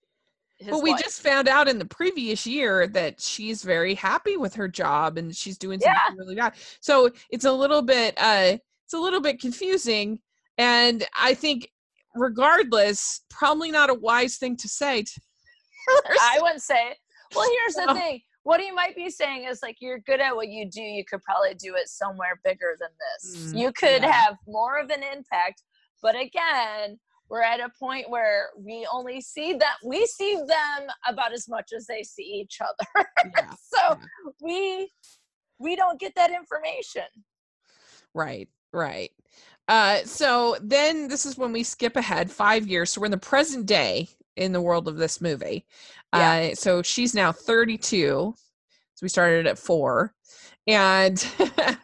[0.68, 4.68] but we just found out in the previous year that she's very happy with her
[4.68, 6.14] job and she's doing something yeah.
[6.16, 6.52] really good.
[6.80, 10.18] So it's a little bit uh it's a little bit confusing
[10.58, 11.70] and I think
[12.14, 15.20] regardless probably not a wise thing to say to
[16.20, 16.94] I wouldn't say
[17.34, 18.20] Well, here's the thing.
[18.42, 21.22] What he might be saying is like you're good at what you do, you could
[21.22, 23.52] probably do it somewhere bigger than this.
[23.52, 24.12] Mm, you could yeah.
[24.12, 25.62] have more of an impact,
[26.02, 26.98] but again,
[27.30, 31.70] we're at a point where we only see that we see them about as much
[31.74, 33.06] as they see each other
[33.36, 33.50] yeah.
[33.50, 33.96] so yeah.
[34.40, 34.90] we
[35.58, 37.04] we don't get that information
[38.14, 39.10] right right
[39.68, 42.90] Uh, so then this is when we skip ahead five years.
[42.90, 45.64] So we're in the present day in the world of this movie.
[46.12, 46.50] Yeah.
[46.50, 48.34] Uh, so she's now 32.
[48.36, 50.12] So we started at four.
[50.66, 51.24] And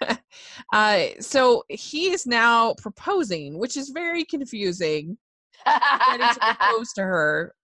[0.73, 5.17] uh, so he is now proposing, which is very confusing.
[5.65, 7.55] Getting to propose to her,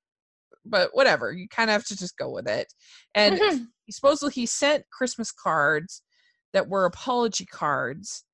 [0.65, 1.33] but whatever.
[1.33, 2.73] You kind of have to just go with it.
[3.15, 6.03] And he supposedly he sent Christmas cards
[6.53, 8.25] that were apology cards,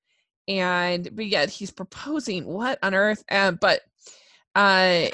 [0.47, 2.47] and but yet he's proposing.
[2.47, 3.23] What on earth?
[3.31, 3.81] Um, but
[4.55, 5.07] uh,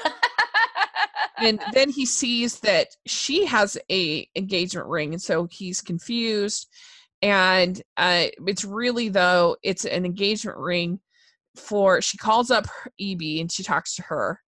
[1.37, 6.67] and then he sees that she has a engagement ring, and so he's confused
[7.21, 10.99] and uh, it's really though it's an engagement ring
[11.57, 12.65] for she calls up
[12.97, 14.39] Evie and she talks to her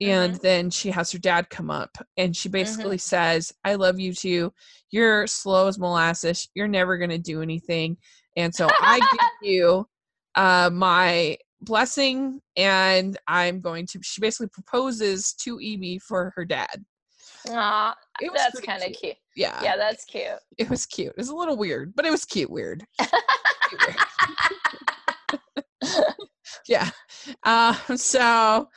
[0.00, 0.42] and mm-hmm.
[0.42, 3.16] then she has her dad come up and she basically mm-hmm.
[3.16, 4.52] says i love you too
[4.90, 7.96] you're slow as molasses you're never going to do anything
[8.36, 9.86] and so i give you
[10.34, 16.84] uh, my blessing and i'm going to she basically proposes to evie for her dad
[17.48, 17.94] Aw,
[18.34, 19.00] that's kind of cute.
[19.00, 19.16] cute.
[19.36, 19.62] Yeah.
[19.62, 20.40] Yeah, that's cute.
[20.58, 21.10] It was cute.
[21.10, 22.84] It was a little weird, but it was cute weird.
[22.98, 23.96] cute, weird.
[26.68, 26.90] yeah.
[27.42, 28.68] Uh, so,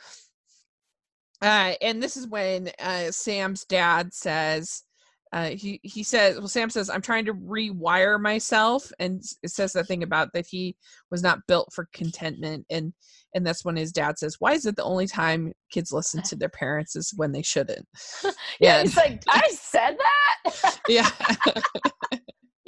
[1.42, 4.82] uh, and this is when uh, Sam's dad says,
[5.32, 9.72] uh, he he says, well, Sam says, I'm trying to rewire myself, and it says
[9.74, 10.76] that thing about that he
[11.10, 12.92] was not built for contentment, and
[13.34, 16.36] and that's when his dad says, "Why is it the only time kids listen to
[16.36, 17.86] their parents is when they shouldn't?"
[18.60, 21.08] yeah, he's like, "I said that." yeah.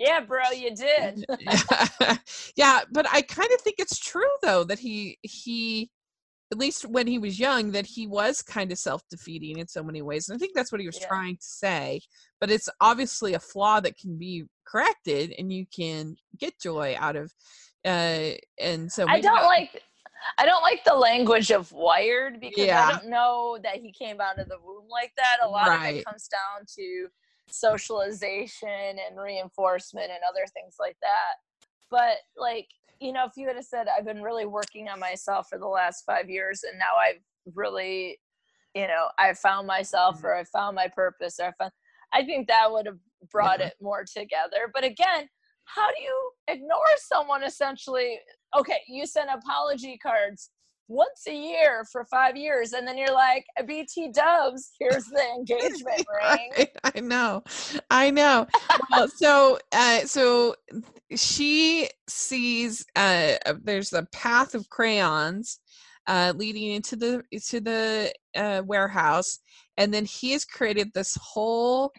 [0.02, 1.24] Yeah, bro, you did.
[2.56, 2.80] yeah.
[2.90, 5.90] but I kind of think it's true though that he he
[6.52, 10.02] at least when he was young that he was kind of self-defeating in so many
[10.02, 11.08] ways and i think that's what he was yeah.
[11.08, 11.98] trying to say
[12.40, 17.16] but it's obviously a flaw that can be corrected and you can get joy out
[17.16, 17.32] of
[17.86, 19.80] uh and so i don't like
[20.38, 22.86] I don't like the language of wired because yeah.
[22.86, 25.38] I don't know that he came out of the womb like that.
[25.42, 25.88] A lot right.
[25.88, 27.08] of it comes down to
[27.52, 31.66] socialization and reinforcement and other things like that.
[31.90, 32.68] But like,
[33.00, 36.04] you know, if you had said I've been really working on myself for the last
[36.04, 37.22] five years and now I've
[37.54, 38.18] really,
[38.74, 40.26] you know, I found myself mm-hmm.
[40.26, 41.72] or I found my purpose or I found
[42.14, 42.98] I think that would have
[43.30, 43.68] brought yeah.
[43.68, 44.70] it more together.
[44.72, 45.28] But again,
[45.64, 48.18] how do you ignore someone essentially
[48.56, 50.50] okay, you send apology cards
[50.88, 56.04] once a year for five years, and then you're like, BT Dubs, here's the engagement
[56.22, 56.68] ring.
[56.84, 57.42] I, I know,
[57.90, 58.46] I know.
[58.90, 60.54] well, so, uh, so
[61.14, 65.60] she sees uh, there's a path of crayons
[66.06, 69.38] uh, leading into the to the uh, warehouse,
[69.76, 71.92] and then he has created this whole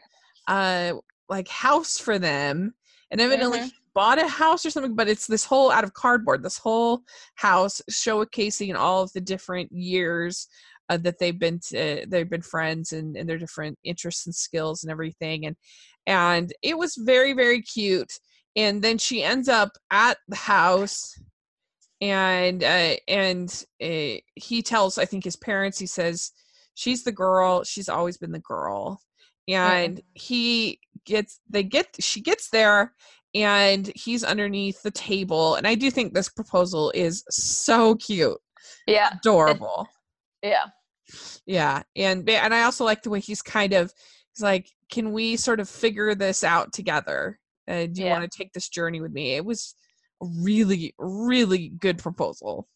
[0.48, 0.94] uh,
[1.30, 2.74] like house for them,
[3.12, 3.60] and evidently.
[3.60, 7.02] Mm-hmm bought a house or something, but it's this whole out of cardboard, this whole
[7.36, 10.48] house showcasing all of the different years
[10.90, 14.84] uh, that they've been to, they've been friends and, and their different interests and skills
[14.84, 15.46] and everything.
[15.46, 15.56] And
[16.06, 18.12] and it was very very cute.
[18.56, 21.16] And then she ends up at the house
[22.02, 26.32] and uh, and uh, he tells I think his parents he says
[26.76, 29.00] she's the girl she's always been the girl
[29.48, 32.94] and he gets they get she gets there
[33.34, 38.38] and he's underneath the table and i do think this proposal is so cute.
[38.88, 39.14] Yeah.
[39.20, 39.88] Adorable.
[40.42, 40.66] It, yeah.
[41.46, 43.92] Yeah and and i also like the way he's kind of
[44.34, 47.40] he's like can we sort of figure this out together?
[47.68, 48.20] Uh, do you yeah.
[48.20, 49.36] want to take this journey with me?
[49.36, 49.76] It was
[50.22, 52.68] a really really good proposal.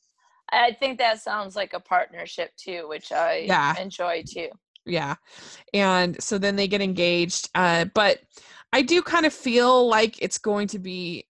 [0.51, 3.79] I think that sounds like a partnership too which i yeah.
[3.79, 4.49] enjoy too.
[4.85, 5.15] Yeah
[5.73, 8.19] and so then they get engaged uh but
[8.73, 11.25] I do kind of feel like it's going to be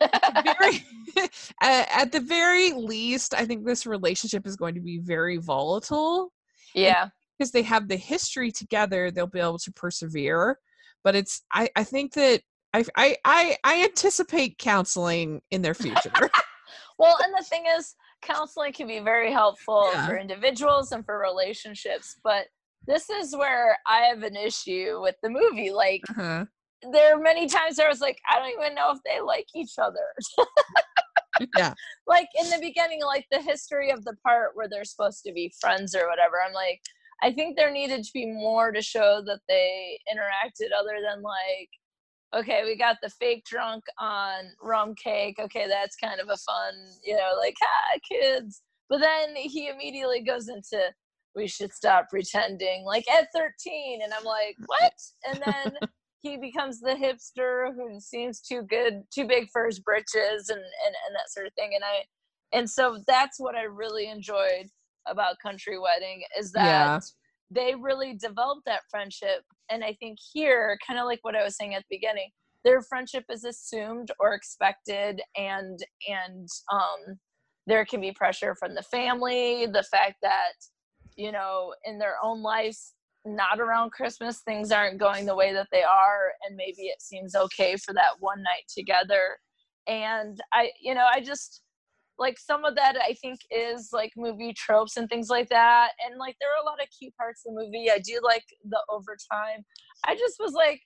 [0.00, 0.84] very,
[1.62, 6.32] at the very least, I think this relationship is going to be very volatile.
[6.74, 7.08] Yeah.
[7.38, 10.58] Because they have the history together, they'll be able to persevere.
[11.02, 12.40] But it's, I, I think that
[12.72, 16.12] I, I, I, I anticipate counseling in their future.
[16.98, 20.06] well, and the thing is, counseling can be very helpful yeah.
[20.06, 22.46] for individuals and for relationships, but
[22.86, 25.70] this is where I have an issue with the movie.
[25.70, 26.44] Like, uh-huh.
[26.92, 29.46] there are many times where I was like, I don't even know if they like
[29.54, 30.46] each other.
[31.56, 31.74] yeah.
[32.06, 35.50] Like in the beginning, like the history of the part where they're supposed to be
[35.58, 36.34] friends or whatever.
[36.46, 36.82] I'm like,
[37.22, 41.70] I think there needed to be more to show that they interacted other than like,
[42.36, 45.36] okay, we got the fake drunk on rum cake.
[45.40, 48.60] Okay, that's kind of a fun, you know, like, ah, kids.
[48.90, 50.92] But then he immediately goes into
[51.34, 54.92] we should stop pretending like at 13 and i'm like what
[55.28, 55.72] and then
[56.22, 60.94] he becomes the hipster who seems too good too big for his britches and, and
[61.06, 62.02] and that sort of thing and i
[62.56, 64.66] and so that's what i really enjoyed
[65.06, 66.98] about country wedding is that yeah.
[67.50, 71.56] they really developed that friendship and i think here kind of like what i was
[71.56, 72.30] saying at the beginning
[72.64, 75.78] their friendship is assumed or expected and
[76.08, 77.18] and um
[77.66, 80.54] there can be pressure from the family the fact that
[81.16, 82.94] you know in their own lives
[83.24, 87.34] not around christmas things aren't going the way that they are and maybe it seems
[87.34, 89.38] okay for that one night together.
[89.86, 91.62] And i you know i just
[92.18, 95.90] like some of that i think is like movie tropes and things like that.
[96.04, 97.90] And like there are a lot of cute parts of the movie.
[97.90, 99.64] I do like the overtime.
[100.06, 100.80] I just was like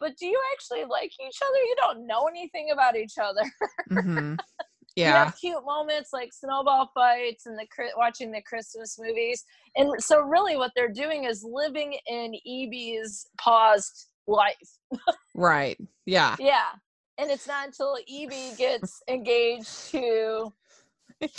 [0.00, 1.56] but do you actually like each other?
[1.56, 3.42] You don't know anything about each other.
[3.90, 4.34] Mm-hmm.
[4.96, 7.66] Yeah you have cute moments like snowball fights and the
[7.96, 9.44] watching the christmas movies
[9.76, 14.78] and so really what they're doing is living in evie's paused life
[15.34, 16.68] right yeah yeah
[17.18, 20.52] and it's not until evie gets engaged to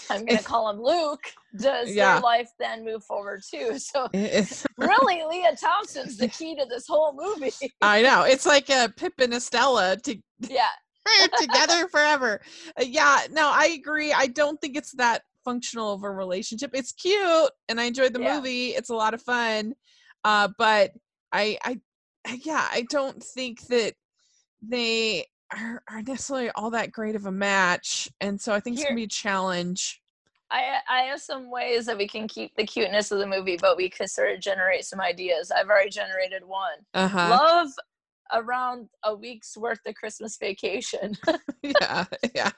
[0.09, 1.23] I'm gonna call him Luke.
[1.57, 2.13] Does yeah.
[2.13, 3.77] their life then move forward too?
[3.85, 4.07] So
[4.77, 7.51] really, Lea Thompson's the key to this whole movie.
[7.81, 10.67] I know it's like a Pip and Estella to yeah
[11.39, 12.41] together forever.
[12.79, 14.13] Uh, yeah, no, I agree.
[14.13, 16.71] I don't think it's that functional of a relationship.
[16.73, 18.35] It's cute, and I enjoyed the yeah.
[18.35, 18.69] movie.
[18.69, 19.73] It's a lot of fun,
[20.23, 20.91] uh, but
[21.31, 21.79] I, I,
[22.43, 23.93] yeah, I don't think that
[24.61, 28.85] they are, are necessarily all that great of a match, and so I think Here,
[28.85, 30.01] it's gonna be a challenge.
[30.51, 33.77] I I have some ways that we can keep the cuteness of the movie, but
[33.77, 35.51] we could sort of generate some ideas.
[35.51, 36.79] I've already generated one.
[36.93, 37.29] Uh-huh.
[37.29, 37.69] Love
[38.33, 41.17] around a week's worth of Christmas vacation.
[41.61, 42.05] yeah,
[42.35, 42.51] yeah,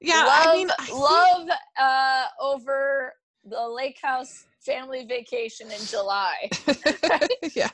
[0.00, 0.24] yeah.
[0.24, 3.12] Love, I mean, I love uh, over
[3.44, 6.34] the lake house family vacation in July.
[7.54, 7.68] yeah,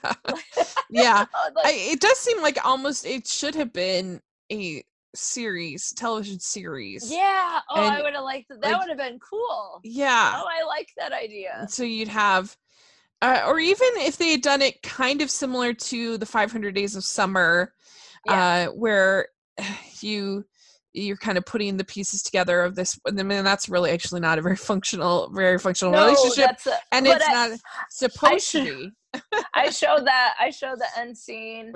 [0.90, 1.24] yeah.
[1.54, 4.20] like, I, it does seem like almost it should have been
[4.50, 7.10] a series, television series.
[7.10, 7.60] Yeah.
[7.70, 8.60] Oh, and I would have liked that.
[8.60, 9.80] That like, would have been cool.
[9.84, 10.32] Yeah.
[10.36, 11.66] Oh, I like that idea.
[11.68, 12.56] So you'd have,
[13.22, 16.96] uh, or even if they had done it kind of similar to the 500 Days
[16.96, 17.72] of Summer,
[18.26, 18.66] yeah.
[18.68, 19.28] uh, where
[20.00, 20.44] you
[20.94, 24.38] you're kind of putting the pieces together of this I mean that's really actually not
[24.38, 27.58] a very functional very functional no, relationship a, and it's I, not
[27.88, 28.90] supposed to be
[29.54, 31.72] I showed that I showed the end scene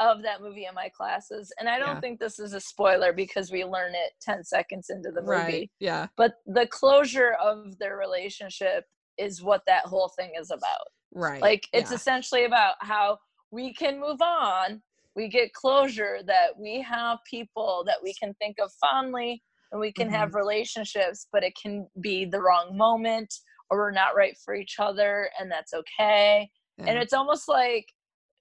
[0.00, 1.52] of that movie in my classes.
[1.60, 2.00] And I don't yeah.
[2.00, 5.30] think this is a spoiler because we learn it 10 seconds into the movie.
[5.30, 5.70] Right.
[5.78, 6.06] Yeah.
[6.16, 8.84] But the closure of their relationship
[9.20, 10.86] is what that whole thing is about.
[11.12, 11.40] Right.
[11.40, 11.96] Like it's yeah.
[11.96, 13.18] essentially about how
[13.50, 14.82] we can move on.
[15.16, 19.42] We get closure that we have people that we can think of fondly
[19.72, 20.16] and we can mm-hmm.
[20.16, 23.32] have relationships, but it can be the wrong moment
[23.70, 26.48] or we're not right for each other and that's okay.
[26.78, 26.86] Yeah.
[26.86, 27.86] And it's almost like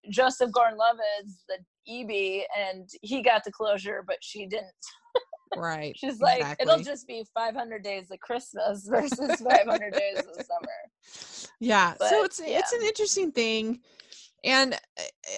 [0.09, 4.69] Joseph Gordon-Levitt is the Evie, and he got the closure, but she didn't.
[5.57, 5.97] Right.
[5.97, 11.51] She's like, it'll just be 500 days of Christmas versus 500 days of summer.
[11.59, 11.93] Yeah.
[11.97, 12.59] But, so it's yeah.
[12.59, 13.79] it's an interesting thing,
[14.43, 14.77] and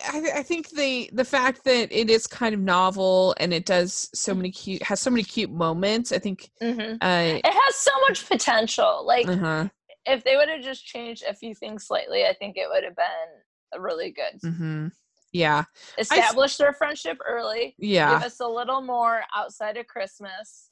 [0.07, 4.09] I, I think the the fact that it is kind of novel and it does
[4.13, 6.11] so many cute has so many cute moments.
[6.11, 6.95] I think mm-hmm.
[7.01, 9.05] uh, it has so much potential.
[9.05, 9.27] Like.
[9.27, 9.69] Uh-huh.
[10.03, 12.95] If they would have just changed a few things slightly, I think it would have
[12.95, 14.41] been really good.
[14.43, 14.87] Mm-hmm.
[15.31, 15.63] Yeah.
[15.97, 17.75] Establish I, their friendship early.
[17.77, 18.13] Yeah.
[18.15, 20.69] Give us a little more outside of Christmas.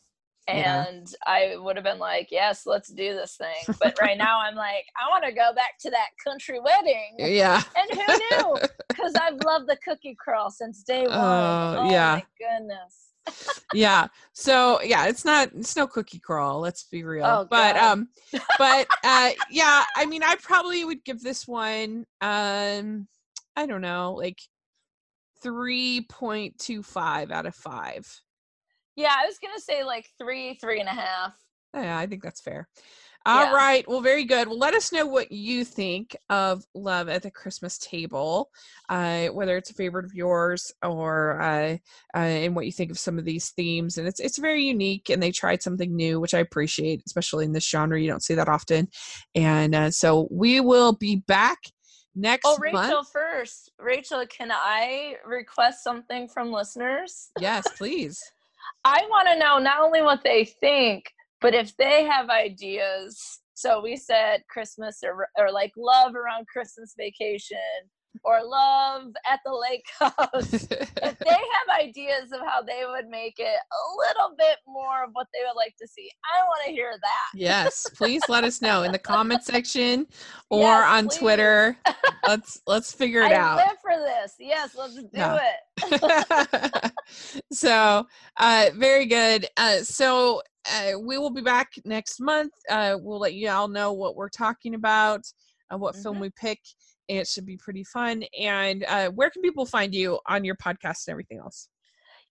[0.47, 1.53] And yeah.
[1.53, 3.75] I would have been like, yes, let's do this thing.
[3.79, 7.15] But right now I'm like, I want to go back to that country wedding.
[7.19, 7.61] Yeah.
[7.75, 8.57] And who knew?
[8.89, 11.11] Because I've loved the cookie crawl since day one.
[11.11, 12.15] Uh, oh, yeah.
[12.15, 13.09] my goodness
[13.73, 14.07] yeah.
[14.33, 17.25] So yeah, it's not it's no cookie crawl, let's be real.
[17.25, 18.09] Oh, but um
[18.57, 23.07] but uh yeah, I mean I probably would give this one um
[23.59, 24.39] I don't know, like
[25.43, 28.07] 3.25 out of five.
[28.95, 31.33] Yeah, I was gonna say like three, three and a half.
[31.73, 32.69] Yeah, I think that's fair.
[33.25, 33.53] All yeah.
[33.53, 33.85] right.
[33.85, 34.47] Well, very good.
[34.47, 38.49] Well, let us know what you think of Love at the Christmas Table,
[38.87, 41.75] uh, whether it's a favorite of yours or uh,
[42.15, 43.97] uh, and what you think of some of these themes.
[43.97, 47.51] And it's it's very unique, and they tried something new, which I appreciate, especially in
[47.51, 47.99] this genre.
[47.99, 48.87] You don't see that often.
[49.35, 51.59] And uh, so we will be back
[52.15, 52.45] next.
[52.45, 53.09] Oh, Rachel, month.
[53.11, 57.31] first, Rachel, can I request something from listeners?
[57.39, 58.21] Yes, please.
[58.85, 61.05] I want to know not only what they think
[61.41, 66.93] but if they have ideas, so we said Christmas or, or like love around Christmas
[66.97, 67.57] vacation
[68.23, 70.69] or love at the lake house, if
[71.19, 75.27] they have ideas of how they would make it a little bit more of what
[75.33, 77.37] they would like to see, I want to hear that.
[77.37, 80.07] Yes, please let us know in the comment section
[80.49, 81.17] or yes, on please.
[81.17, 81.77] Twitter.
[82.27, 83.55] Let's let's figure it I out.
[83.55, 84.35] live for this.
[84.39, 85.39] Yes, let's do yeah.
[85.81, 86.91] it.
[87.51, 88.05] so,
[88.37, 89.47] uh, very good.
[89.57, 90.41] Uh, so
[90.71, 92.51] uh, we will be back next month.
[92.69, 95.21] Uh, we'll let you all know what we're talking about,
[95.71, 96.03] uh, what mm-hmm.
[96.03, 96.59] film we pick.
[97.09, 98.23] It should be pretty fun.
[98.39, 101.67] And uh, where can people find you on your podcast and everything else?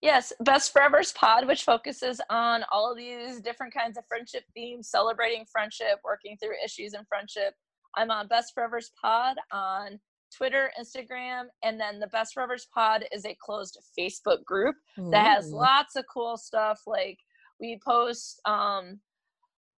[0.01, 4.91] Yes, Best Forevers Pod, which focuses on all of these different kinds of friendship themes,
[4.91, 7.53] celebrating friendship, working through issues in friendship.
[7.97, 9.99] I'm on Best Forevers Pod on
[10.37, 14.76] Twitter, Instagram, and then the Best Forevers Pod is a closed Facebook group
[15.11, 16.81] that has lots of cool stuff.
[16.87, 17.18] Like
[17.61, 19.01] we post um,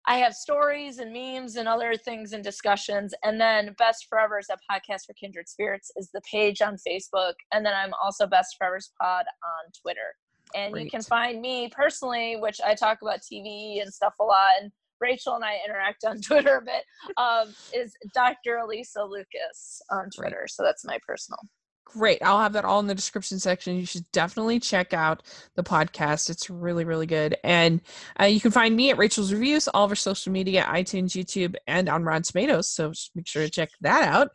[0.10, 3.14] I have stories and memes and other things and discussions.
[3.24, 7.34] And then Best Forever is a podcast for kindred spirits is the page on Facebook.
[7.54, 10.16] And then I'm also Best Forever's Pod on Twitter.
[10.56, 10.86] And Great.
[10.86, 14.50] you can find me personally, which I talk about TV and stuff a lot.
[14.60, 16.84] And Rachel and I interact on Twitter a bit,
[17.18, 18.58] um, is Dr.
[18.58, 20.48] Elisa Lucas on Twitter.
[20.50, 21.38] So that's my personal.
[21.86, 22.22] Great.
[22.22, 23.76] I'll have that all in the description section.
[23.76, 25.24] You should definitely check out
[25.56, 26.30] the podcast.
[26.30, 27.36] It's really, really good.
[27.44, 27.82] And
[28.22, 31.56] uh, you can find me at Rachel's Reviews, all of our social media, iTunes, YouTube,
[31.66, 32.70] and on Rotten Tomatoes.
[32.70, 34.30] So make sure to check that out.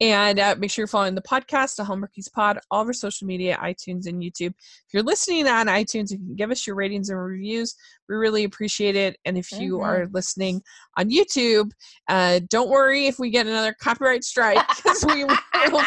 [0.00, 3.26] And uh, make sure you're following the podcast, the Hallmarkies Pod, all of our social
[3.26, 4.50] media, iTunes, and YouTube.
[4.50, 7.74] If you're listening on iTunes, you can give us your ratings and reviews.
[8.08, 9.18] We really appreciate it.
[9.24, 9.84] And if you mm-hmm.
[9.84, 10.62] are listening
[10.96, 11.72] on YouTube,
[12.08, 15.36] uh, don't worry if we get another copyright strike because we will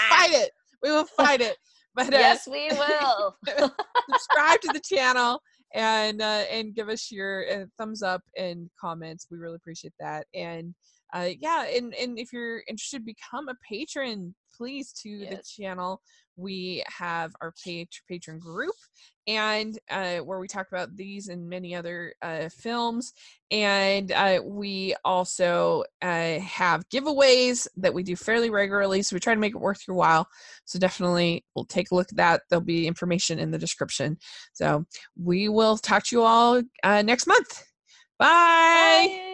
[0.09, 0.51] fight it
[0.83, 1.57] we will fight it.
[1.95, 3.35] But uh, yes, we will.
[4.09, 5.39] subscribe to the channel
[5.73, 9.27] and uh, and give us your uh, thumbs up and comments.
[9.29, 10.25] We really appreciate that.
[10.33, 10.73] And
[11.13, 15.29] uh, yeah, and and if you're interested, become a patron, please, to yes.
[15.29, 16.01] the channel
[16.35, 17.53] we have our
[18.07, 18.75] patron group
[19.27, 23.13] and uh, where we talk about these and many other uh, films.
[23.51, 29.33] And uh, we also uh, have giveaways that we do fairly regularly so we try
[29.33, 30.27] to make it worth your while.
[30.65, 32.41] So definitely we'll take a look at that.
[32.49, 34.17] There'll be information in the description.
[34.53, 34.85] So
[35.21, 37.63] we will talk to you all uh, next month.
[38.19, 38.27] Bye.
[39.07, 39.32] bye.